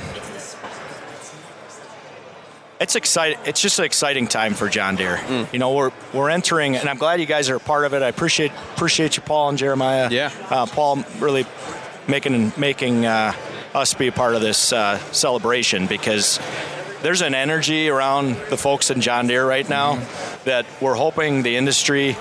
it's 2.80 2.96
exciting. 2.96 3.38
It's 3.44 3.60
just 3.60 3.78
an 3.78 3.84
exciting 3.84 4.26
time 4.26 4.54
for 4.54 4.68
John 4.68 4.96
Deere. 4.96 5.18
Mm. 5.18 5.52
You 5.52 5.58
know, 5.58 5.72
we're 5.74 5.92
we're 6.14 6.30
entering, 6.30 6.76
and 6.76 6.88
I'm 6.88 6.96
glad 6.96 7.20
you 7.20 7.26
guys 7.26 7.50
are 7.50 7.56
a 7.56 7.60
part 7.60 7.84
of 7.84 7.94
it. 7.94 8.02
I 8.02 8.08
appreciate 8.08 8.50
appreciate 8.74 9.16
you, 9.16 9.22
Paul 9.22 9.50
and 9.50 9.58
Jeremiah. 9.58 10.08
Yeah. 10.10 10.32
uh, 10.48 10.66
Paul 10.66 11.04
really 11.18 11.46
making 12.08 12.52
making 12.56 13.04
uh, 13.04 13.34
us 13.74 13.94
be 13.94 14.08
a 14.08 14.12
part 14.12 14.34
of 14.34 14.40
this 14.40 14.72
uh, 14.72 14.98
celebration 15.12 15.86
because 15.86 16.40
there's 17.02 17.22
an 17.22 17.34
energy 17.34 17.88
around 17.88 18.36
the 18.50 18.56
folks 18.56 18.90
in 18.90 19.00
John 19.00 19.26
Deere 19.26 19.46
right 19.46 19.68
now 19.68 19.94
Mm-hmm. 19.96 20.44
that 20.44 20.66
we're 20.80 20.94
hoping 20.94 21.42
the 21.42 21.56
industry 21.56 22.16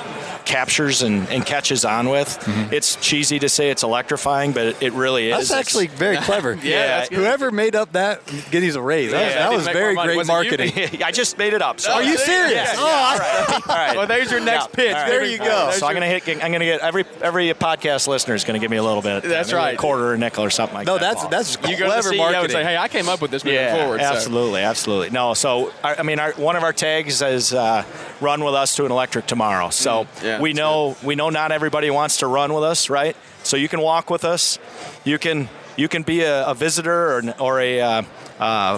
captures 0.49 1.03
and, 1.03 1.27
and 1.29 1.45
catches 1.45 1.85
on 1.85 2.09
with. 2.09 2.27
Mm-hmm. 2.27 2.73
It's 2.73 2.95
cheesy 2.95 3.37
to 3.39 3.47
say 3.49 3.69
it's 3.69 3.83
electrifying, 3.83 4.51
but 4.51 4.65
it, 4.67 4.81
it 4.83 4.93
really 4.93 5.29
is. 5.29 5.37
That's 5.49 5.51
actually 5.51 5.87
very 5.87 6.17
clever. 6.29 6.55
Yeah, 6.55 6.87
that's. 6.99 7.09
Whoever 7.09 7.51
made 7.51 7.75
up 7.75 7.91
that 7.93 8.21
Giddy's 8.51 8.75
a 8.75 8.81
raise. 8.81 9.11
That, 9.11 9.31
Yeah, 9.31 9.49
that 9.49 9.51
was 9.55 9.67
very 9.67 9.95
great 9.95 10.17
Was 10.17 10.27
it 10.27 10.31
marketing. 10.31 10.71
I 11.03 11.11
just 11.11 11.37
made 11.37 11.53
it 11.53 11.61
up. 11.61 11.79
So 11.79 11.91
Are 11.93 12.03
you 12.03 12.17
serious? 12.17 12.53
Yeah, 12.53 12.73
Oh, 12.75 12.81
all 12.81 13.17
right. 13.19 13.61
All 13.69 13.75
right. 13.75 13.95
Well, 13.97 14.07
there's 14.07 14.31
your 14.31 14.39
next 14.39 14.71
pitch. 14.73 14.95
All 14.95 15.05
There 15.07 15.23
you 15.23 15.37
go. 15.37 15.71
So 15.73 15.85
I'm 15.85 15.93
gonna 15.93 16.07
hit. 16.07 16.27
I'm 16.43 16.51
gonna 16.51 16.65
get 16.65 16.81
every 16.81 17.05
every 17.21 17.47
podcast 17.49 18.07
listener 18.07 18.33
is 18.35 18.43
gonna 18.43 18.59
give 18.59 18.71
me 18.71 18.77
a 18.77 18.83
little 18.83 19.01
bit. 19.03 19.23
That's 19.23 19.53
right. 19.53 19.75
A 19.75 19.77
quarter 19.77 20.11
or 20.13 20.17
nickel 20.17 20.43
or 20.43 20.49
something 20.49 20.75
like 20.75 20.87
No, 20.87 20.97
that. 20.97 21.01
No, 21.01 21.29
that's 21.29 21.55
Paul. 21.55 21.61
that's 21.61 21.69
You 21.69 21.77
go 21.77 21.83
to 21.89 21.95
the 21.95 22.01
clever 22.01 22.11
CEO 22.11 22.17
marketing. 22.17 22.43
and 22.43 22.51
say, 22.51 22.63
hey, 22.63 22.77
I 22.77 22.87
came 22.87 23.07
up 23.09 23.21
with 23.21 23.29
this 23.31 23.43
moving 23.43 23.59
yeah, 23.59 23.75
forward. 23.77 23.99
so- 23.99 24.05
absolutely, 24.07 24.61
absolutely. 24.61 25.09
No, 25.11 25.33
so 25.35 25.71
I, 25.83 25.95
I 25.95 26.03
mean, 26.03 26.19
our, 26.19 26.31
one 26.33 26.55
of 26.55 26.63
our 26.63 26.73
tags 26.73 27.21
is 27.21 27.53
uh, 27.53 27.83
"Run 28.21 28.43
with 28.43 28.55
us 28.55 28.75
to 28.77 28.85
an 28.85 28.91
electric 28.91 29.27
tomorrow." 29.27 29.69
So 29.69 29.89
Mm, 30.05 30.23
yeah, 30.23 30.38
we 30.39 30.49
that's 30.51 30.57
know 30.59 30.95
we 31.03 31.15
know 31.15 31.29
not 31.29 31.51
everybody 31.51 31.89
wants 31.89 32.17
to 32.17 32.27
run 32.27 32.53
with 32.53 32.63
us, 32.63 32.89
right? 32.89 33.15
So 33.43 33.57
you 33.57 33.67
can 33.67 33.81
walk 33.81 34.09
with 34.09 34.23
us. 34.25 34.59
You 35.03 35.17
can 35.17 35.49
you 35.77 35.87
can 35.87 36.03
be 36.03 36.21
a, 36.21 36.47
a 36.47 36.53
visitor 36.53 37.17
or, 37.17 37.23
or 37.39 37.59
a, 37.61 37.79
uh, 37.81 38.01
uh, 38.39 38.77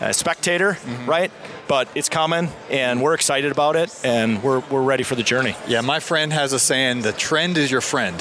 a 0.00 0.12
spectator, 0.12 0.72
Mm-hmm. 0.72 1.06
right? 1.10 1.30
But 1.66 1.88
it's 1.94 2.08
coming, 2.10 2.50
and 2.70 3.00
we're 3.00 3.14
excited 3.14 3.50
about 3.50 3.74
it, 3.76 3.88
and 4.04 4.42
we're, 4.42 4.58
we're 4.68 4.82
ready 4.82 5.02
for 5.02 5.14
the 5.14 5.22
journey. 5.22 5.56
Yeah, 5.66 5.80
my 5.80 5.98
friend 5.98 6.30
has 6.32 6.52
a 6.52 6.58
saying: 6.58 7.02
"The 7.02 7.12
trend 7.12 7.56
is 7.56 7.70
your 7.70 7.80
friend." 7.80 8.20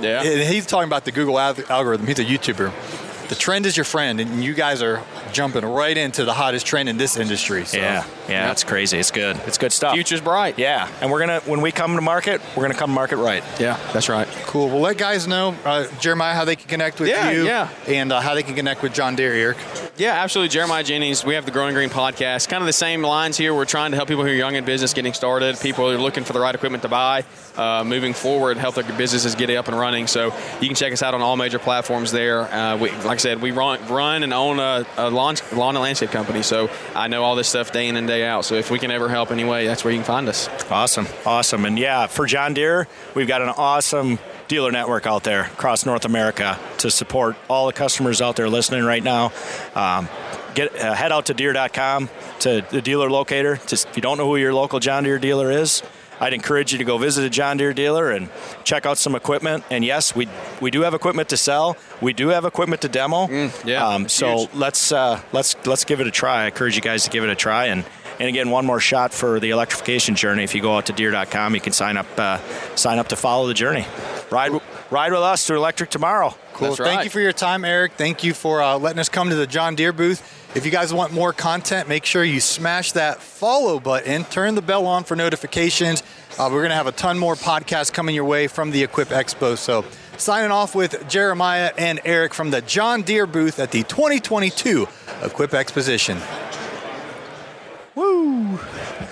Yeah. 0.00 0.22
And 0.22 0.42
he's 0.42 0.66
talking 0.66 0.88
about 0.88 1.04
the 1.06 1.12
Google 1.12 1.38
algorithm. 1.38 2.06
He's 2.06 2.18
a 2.18 2.24
YouTuber. 2.24 3.28
The 3.28 3.34
trend 3.34 3.64
is 3.64 3.76
your 3.78 3.84
friend, 3.84 4.20
and 4.20 4.44
you 4.44 4.52
guys 4.52 4.82
are 4.82 5.00
jumping 5.32 5.64
right 5.64 5.96
into 5.96 6.24
the 6.24 6.32
hottest 6.34 6.66
trend 6.66 6.88
in 6.88 6.96
this 6.96 7.16
industry. 7.16 7.64
So. 7.64 7.78
Yeah, 7.78 8.04
yeah, 8.28 8.46
that's 8.46 8.64
crazy. 8.64 8.98
It's 8.98 9.10
good. 9.10 9.36
It's 9.46 9.58
good 9.58 9.72
stuff. 9.72 9.94
Future's 9.94 10.20
bright. 10.20 10.58
Yeah, 10.58 10.88
and 11.00 11.10
we're 11.10 11.20
gonna 11.20 11.40
when 11.40 11.60
we 11.60 11.72
come 11.72 11.94
to 11.96 12.00
market, 12.00 12.40
we're 12.56 12.62
gonna 12.62 12.74
come 12.74 12.90
market 12.90 13.16
right. 13.16 13.42
Yeah, 13.58 13.78
that's 13.92 14.08
right. 14.08 14.28
Cool. 14.44 14.68
Well, 14.68 14.80
let 14.80 14.98
guys 14.98 15.26
know, 15.26 15.54
uh, 15.64 15.86
Jeremiah, 16.00 16.34
how 16.34 16.44
they 16.44 16.56
can 16.56 16.68
connect 16.68 17.00
with 17.00 17.08
Yeah, 17.08 17.30
you, 17.30 17.44
yeah. 17.44 17.68
and 17.88 18.12
uh, 18.12 18.20
how 18.20 18.34
they 18.34 18.42
can 18.42 18.54
connect 18.54 18.82
with 18.82 18.92
John 18.94 19.16
Deere, 19.16 19.32
Eric. 19.32 19.56
Yeah, 19.96 20.12
absolutely. 20.22 20.50
Jeremiah 20.50 20.82
Jennings. 20.82 21.24
We 21.24 21.34
have 21.34 21.44
the 21.44 21.50
Growing 21.50 21.74
Green 21.74 21.90
podcast. 21.90 22.48
Kind 22.48 22.62
of 22.62 22.66
the 22.66 22.72
same 22.72 23.02
lines 23.02 23.36
here. 23.36 23.54
We're 23.54 23.64
trying 23.64 23.90
to 23.92 23.96
help 23.96 24.08
people 24.08 24.24
who 24.24 24.30
are 24.30 24.34
young 24.34 24.54
in 24.54 24.64
business 24.64 24.92
getting 24.94 25.12
started, 25.12 25.58
people 25.60 25.88
who 25.90 25.96
are 25.96 26.00
looking 26.00 26.24
for 26.24 26.32
the 26.32 26.40
right 26.40 26.54
equipment 26.54 26.82
to 26.82 26.88
buy, 26.88 27.24
uh, 27.56 27.84
moving 27.84 28.12
forward, 28.14 28.56
help 28.56 28.74
their 28.74 28.84
businesses 28.96 29.34
get 29.34 29.50
up 29.50 29.68
and 29.68 29.78
running. 29.78 30.06
So 30.06 30.26
you 30.60 30.68
can 30.68 30.74
check 30.74 30.92
us 30.92 31.02
out 31.02 31.14
on 31.14 31.20
all 31.20 31.36
major 31.36 31.58
platforms 31.58 32.10
there. 32.10 32.42
Uh, 32.52 32.76
we, 32.78 32.90
like 32.90 33.06
I 33.06 33.16
said, 33.16 33.42
we 33.42 33.50
run, 33.50 33.86
run 33.88 34.22
and 34.22 34.32
own 34.32 34.58
a, 34.58 34.86
a 34.96 35.10
lawn, 35.22 35.36
lawn 35.52 35.76
and 35.76 35.82
landscape 35.82 36.10
company. 36.10 36.42
So 36.42 36.68
I 36.94 37.08
know 37.08 37.22
all 37.22 37.36
this 37.36 37.48
stuff 37.48 37.72
day 37.72 37.88
in 37.88 37.96
and 37.96 38.06
day 38.06 38.24
out. 38.24 38.44
So 38.44 38.56
if 38.56 38.70
we 38.70 38.78
can 38.78 38.90
ever 38.90 39.08
help 39.08 39.30
anyway, 39.30 39.66
that's 39.66 39.84
where 39.84 39.92
you 39.92 39.98
can 39.98 40.06
find 40.06 40.28
us. 40.28 40.48
Awesome, 40.70 41.06
awesome, 41.24 41.64
and 41.64 41.78
yeah, 41.78 42.06
for 42.06 42.26
John 42.26 42.54
Deere, 42.54 42.88
we've 43.14 43.28
got 43.28 43.42
an 43.42 43.50
awesome 43.50 44.18
dealer 44.48 44.72
network 44.72 45.06
out 45.06 45.22
there 45.22 45.42
across 45.42 45.86
North 45.86 46.04
America 46.04 46.58
to 46.78 46.90
support 46.90 47.36
all 47.48 47.66
the 47.66 47.72
customers 47.72 48.20
out 48.20 48.36
there 48.36 48.48
listening 48.48 48.84
right 48.84 49.02
now. 49.02 49.32
Um, 49.74 50.08
get 50.54 50.74
uh, 50.76 50.94
head 50.94 51.12
out 51.12 51.26
to 51.26 51.34
Deere.com 51.34 52.10
to 52.40 52.64
the 52.70 52.82
dealer 52.82 53.10
locator. 53.10 53.56
Just 53.66 53.88
if 53.88 53.96
you 53.96 54.02
don't 54.02 54.18
know 54.18 54.26
who 54.26 54.36
your 54.36 54.52
local 54.52 54.80
John 54.80 55.04
Deere 55.04 55.18
dealer 55.18 55.50
is. 55.50 55.82
I'd 56.22 56.32
encourage 56.34 56.70
you 56.72 56.78
to 56.78 56.84
go 56.84 56.98
visit 56.98 57.24
a 57.24 57.30
John 57.30 57.56
Deere 57.56 57.74
dealer 57.74 58.10
and 58.12 58.28
check 58.62 58.86
out 58.86 58.96
some 58.96 59.16
equipment. 59.16 59.64
And 59.70 59.84
yes, 59.84 60.14
we 60.14 60.28
we 60.60 60.70
do 60.70 60.82
have 60.82 60.94
equipment 60.94 61.28
to 61.30 61.36
sell. 61.36 61.76
We 62.00 62.12
do 62.12 62.28
have 62.28 62.44
equipment 62.44 62.80
to 62.82 62.88
demo. 62.88 63.26
Mm, 63.26 63.66
yeah, 63.66 63.86
Um, 63.86 64.08
so 64.08 64.38
huge. 64.38 64.54
let's 64.54 64.92
uh, 64.92 65.20
let's 65.32 65.56
let's 65.66 65.84
give 65.84 66.00
it 66.00 66.06
a 66.06 66.12
try. 66.12 66.44
I 66.44 66.46
encourage 66.46 66.76
you 66.76 66.82
guys 66.82 67.02
to 67.04 67.10
give 67.10 67.24
it 67.24 67.30
a 67.30 67.34
try. 67.34 67.66
And 67.66 67.84
and 68.22 68.28
again, 68.28 68.50
one 68.50 68.64
more 68.64 68.78
shot 68.78 69.12
for 69.12 69.40
the 69.40 69.50
electrification 69.50 70.14
journey. 70.14 70.44
If 70.44 70.54
you 70.54 70.62
go 70.62 70.76
out 70.76 70.86
to 70.86 70.92
Deere.com, 70.92 71.56
you 71.56 71.60
can 71.60 71.72
sign 71.72 71.96
up 71.96 72.06
uh, 72.16 72.38
sign 72.76 73.00
up 73.00 73.08
to 73.08 73.16
follow 73.16 73.48
the 73.48 73.54
journey. 73.54 73.84
Ride 74.30 74.52
ride 74.90 75.10
with 75.10 75.22
us 75.22 75.44
to 75.48 75.56
electric 75.56 75.90
tomorrow. 75.90 76.32
Cool. 76.52 76.68
That's 76.68 76.78
Thank 76.78 76.98
right. 76.98 77.04
you 77.04 77.10
for 77.10 77.18
your 77.18 77.32
time, 77.32 77.64
Eric. 77.64 77.94
Thank 77.94 78.22
you 78.22 78.32
for 78.32 78.62
uh, 78.62 78.78
letting 78.78 79.00
us 79.00 79.08
come 79.08 79.30
to 79.30 79.34
the 79.34 79.48
John 79.48 79.74
Deere 79.74 79.92
booth. 79.92 80.22
If 80.54 80.64
you 80.64 80.70
guys 80.70 80.94
want 80.94 81.12
more 81.12 81.32
content, 81.32 81.88
make 81.88 82.04
sure 82.04 82.22
you 82.22 82.38
smash 82.38 82.92
that 82.92 83.20
follow 83.20 83.80
button, 83.80 84.22
turn 84.26 84.54
the 84.54 84.62
bell 84.62 84.86
on 84.86 85.02
for 85.02 85.16
notifications. 85.16 86.04
Uh, 86.38 86.48
we're 86.52 86.60
going 86.60 86.70
to 86.70 86.76
have 86.76 86.86
a 86.86 86.92
ton 86.92 87.18
more 87.18 87.34
podcasts 87.34 87.92
coming 87.92 88.14
your 88.14 88.24
way 88.24 88.46
from 88.46 88.70
the 88.70 88.84
Equip 88.84 89.08
Expo. 89.08 89.58
So, 89.58 89.84
signing 90.16 90.52
off 90.52 90.76
with 90.76 91.08
Jeremiah 91.08 91.72
and 91.76 92.00
Eric 92.04 92.34
from 92.34 92.52
the 92.52 92.60
John 92.60 93.02
Deere 93.02 93.26
booth 93.26 93.58
at 93.58 93.72
the 93.72 93.82
2022 93.82 94.86
Equip 95.24 95.54
Exposition. 95.54 96.18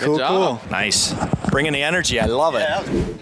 Woo! 0.01 0.07
cool, 0.07 0.19
job. 0.19 0.61
cool. 0.61 0.71
Nice, 0.71 1.15
bringing 1.51 1.73
the 1.73 1.83
energy. 1.83 2.21
I 2.21 2.27
love 2.27 2.55
it. 2.55 2.67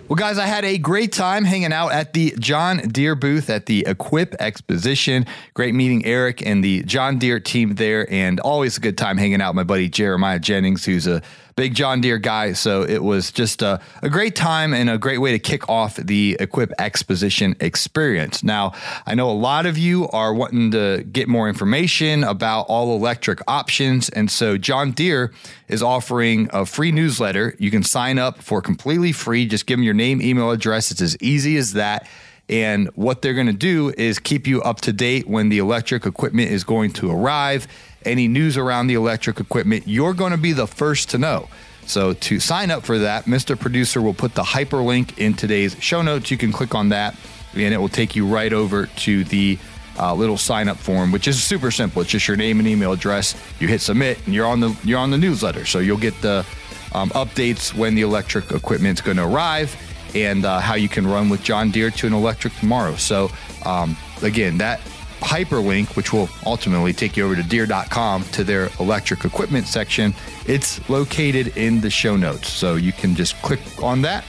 Well, 0.08 0.16
guys, 0.16 0.38
I 0.38 0.46
had 0.46 0.64
a 0.64 0.78
great 0.78 1.12
time 1.12 1.44
hanging 1.44 1.72
out 1.72 1.92
at 1.92 2.12
the 2.12 2.34
John 2.38 2.78
Deere 2.78 3.14
booth 3.14 3.50
at 3.50 3.66
the 3.66 3.84
Equip 3.86 4.34
Exposition. 4.40 5.26
Great 5.54 5.74
meeting 5.74 6.04
Eric 6.04 6.44
and 6.44 6.62
the 6.62 6.82
John 6.84 7.18
Deere 7.18 7.40
team 7.40 7.74
there, 7.74 8.10
and 8.10 8.40
always 8.40 8.78
a 8.78 8.80
good 8.80 8.96
time 8.96 9.18
hanging 9.18 9.40
out 9.40 9.50
with 9.50 9.56
my 9.56 9.64
buddy 9.64 9.88
Jeremiah 9.88 10.38
Jennings, 10.38 10.84
who's 10.84 11.06
a 11.06 11.22
big 11.58 11.74
John 11.74 12.00
Deere 12.00 12.18
guy. 12.18 12.52
So 12.52 12.84
it 12.84 13.02
was 13.02 13.32
just 13.32 13.62
a, 13.62 13.80
a 14.00 14.08
great 14.08 14.36
time 14.36 14.72
and 14.72 14.88
a 14.88 14.96
great 14.96 15.18
way 15.18 15.32
to 15.32 15.40
kick 15.40 15.68
off 15.68 15.96
the 15.96 16.36
Equip 16.38 16.70
Exposition 16.78 17.56
experience. 17.58 18.44
Now, 18.44 18.74
I 19.06 19.16
know 19.16 19.28
a 19.28 19.32
lot 19.32 19.66
of 19.66 19.76
you 19.76 20.08
are 20.10 20.32
wanting 20.32 20.70
to 20.70 21.02
get 21.02 21.26
more 21.26 21.48
information 21.48 22.22
about 22.22 22.66
all 22.68 22.94
electric 22.94 23.40
options. 23.48 24.08
And 24.08 24.30
so 24.30 24.56
John 24.56 24.92
Deere 24.92 25.32
is 25.66 25.82
offering 25.82 26.48
a 26.52 26.64
free 26.64 26.92
newsletter. 26.92 27.56
You 27.58 27.72
can 27.72 27.82
sign 27.82 28.20
up 28.20 28.40
for 28.40 28.62
completely 28.62 29.10
free. 29.10 29.44
Just 29.44 29.66
give 29.66 29.78
them 29.78 29.82
your 29.82 29.94
name, 29.94 30.22
email 30.22 30.52
address. 30.52 30.92
It's 30.92 31.02
as 31.02 31.16
easy 31.20 31.56
as 31.56 31.72
that. 31.72 32.06
And 32.48 32.88
what 32.94 33.20
they're 33.20 33.34
going 33.34 33.48
to 33.48 33.52
do 33.52 33.92
is 33.98 34.20
keep 34.20 34.46
you 34.46 34.62
up 34.62 34.80
to 34.82 34.92
date 34.92 35.26
when 35.26 35.48
the 35.48 35.58
electric 35.58 36.06
equipment 36.06 36.52
is 36.52 36.62
going 36.62 36.92
to 36.94 37.10
arrive. 37.10 37.66
Any 38.04 38.28
news 38.28 38.56
around 38.56 38.86
the 38.86 38.94
electric 38.94 39.40
equipment, 39.40 39.86
you're 39.86 40.14
going 40.14 40.32
to 40.32 40.38
be 40.38 40.52
the 40.52 40.66
first 40.66 41.10
to 41.10 41.18
know. 41.18 41.48
So 41.86 42.12
to 42.12 42.38
sign 42.38 42.70
up 42.70 42.84
for 42.84 42.98
that, 42.98 43.24
Mr. 43.24 43.58
Producer 43.58 44.02
will 44.02 44.14
put 44.14 44.34
the 44.34 44.42
hyperlink 44.42 45.18
in 45.18 45.34
today's 45.34 45.76
show 45.82 46.02
notes. 46.02 46.30
You 46.30 46.36
can 46.36 46.52
click 46.52 46.74
on 46.74 46.90
that, 46.90 47.16
and 47.54 47.74
it 47.74 47.78
will 47.78 47.88
take 47.88 48.14
you 48.14 48.26
right 48.26 48.52
over 48.52 48.86
to 48.86 49.24
the 49.24 49.58
uh, 49.98 50.14
little 50.14 50.36
sign 50.36 50.68
up 50.68 50.76
form, 50.76 51.10
which 51.10 51.26
is 51.26 51.42
super 51.42 51.70
simple. 51.70 52.02
It's 52.02 52.10
just 52.10 52.28
your 52.28 52.36
name 52.36 52.58
and 52.58 52.68
email 52.68 52.92
address. 52.92 53.34
You 53.58 53.68
hit 53.68 53.80
submit, 53.80 54.24
and 54.26 54.34
you're 54.34 54.46
on 54.46 54.60
the 54.60 54.76
you're 54.84 54.98
on 54.98 55.10
the 55.10 55.18
newsletter. 55.18 55.64
So 55.64 55.78
you'll 55.78 55.96
get 55.96 56.20
the 56.20 56.44
um, 56.92 57.10
updates 57.10 57.74
when 57.74 57.94
the 57.94 58.02
electric 58.02 58.52
equipment's 58.52 59.00
going 59.00 59.16
to 59.16 59.24
arrive 59.24 59.76
and 60.14 60.44
uh, 60.44 60.60
how 60.60 60.74
you 60.74 60.88
can 60.88 61.06
run 61.06 61.28
with 61.28 61.42
John 61.42 61.70
Deere 61.70 61.90
to 61.90 62.06
an 62.06 62.12
electric 62.12 62.54
tomorrow. 62.54 62.96
So 62.96 63.30
um, 63.64 63.96
again, 64.22 64.58
that 64.58 64.80
hyperlink, 65.20 65.96
which 65.96 66.12
will 66.12 66.28
ultimately 66.46 66.92
take 66.92 67.16
you 67.16 67.24
over 67.24 67.36
to 67.36 67.42
Deere.com 67.42 68.24
to 68.24 68.44
their 68.44 68.70
electric 68.80 69.24
equipment 69.24 69.66
section, 69.66 70.14
it's 70.46 70.88
located 70.88 71.56
in 71.56 71.80
the 71.80 71.90
show 71.90 72.16
notes. 72.16 72.48
So 72.48 72.76
you 72.76 72.92
can 72.92 73.14
just 73.14 73.40
click 73.42 73.60
on 73.82 74.02
that 74.02 74.24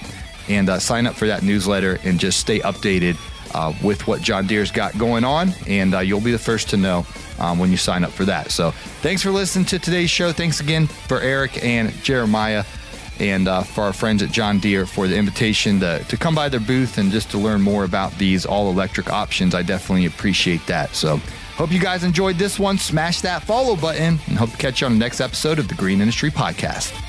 and 0.47 0.69
uh, 0.69 0.79
sign 0.79 1.07
up 1.07 1.15
for 1.15 1.27
that 1.27 1.43
newsletter 1.43 1.99
and 2.03 2.19
just 2.19 2.39
stay 2.39 2.59
updated 2.59 3.17
uh, 3.53 3.73
with 3.83 4.07
what 4.07 4.21
John 4.21 4.47
Deere's 4.47 4.71
got 4.71 4.97
going 4.97 5.23
on. 5.23 5.53
And 5.67 5.95
uh, 5.95 5.99
you'll 5.99 6.21
be 6.21 6.31
the 6.31 6.39
first 6.39 6.69
to 6.69 6.77
know 6.77 7.05
um, 7.39 7.59
when 7.59 7.71
you 7.71 7.77
sign 7.77 8.03
up 8.03 8.11
for 8.11 8.25
that. 8.25 8.51
So 8.51 8.71
thanks 9.01 9.21
for 9.21 9.31
listening 9.31 9.65
to 9.65 9.79
today's 9.79 10.09
show. 10.09 10.31
Thanks 10.31 10.59
again 10.59 10.87
for 10.87 11.21
Eric 11.21 11.63
and 11.63 11.91
Jeremiah 12.03 12.63
and 13.19 13.47
uh, 13.47 13.63
for 13.63 13.83
our 13.83 13.93
friends 13.93 14.21
at 14.23 14.31
John 14.31 14.59
Deere 14.59 14.85
for 14.85 15.07
the 15.07 15.15
invitation 15.15 15.79
to, 15.79 16.03
to 16.03 16.17
come 16.17 16.35
by 16.35 16.49
their 16.49 16.59
booth 16.59 16.97
and 16.97 17.11
just 17.11 17.31
to 17.31 17.37
learn 17.37 17.61
more 17.61 17.83
about 17.83 18.17
these 18.17 18.45
all 18.45 18.69
electric 18.69 19.11
options. 19.11 19.53
I 19.55 19.61
definitely 19.61 20.05
appreciate 20.05 20.65
that. 20.67 20.95
So, 20.95 21.17
hope 21.55 21.71
you 21.71 21.79
guys 21.79 22.03
enjoyed 22.03 22.37
this 22.37 22.59
one. 22.59 22.77
Smash 22.77 23.21
that 23.21 23.43
follow 23.43 23.75
button 23.75 24.19
and 24.27 24.37
hope 24.37 24.51
to 24.51 24.57
catch 24.57 24.81
you 24.81 24.87
on 24.87 24.93
the 24.93 24.99
next 24.99 25.21
episode 25.21 25.59
of 25.59 25.67
the 25.67 25.75
Green 25.75 26.01
Industry 26.01 26.31
Podcast. 26.31 27.08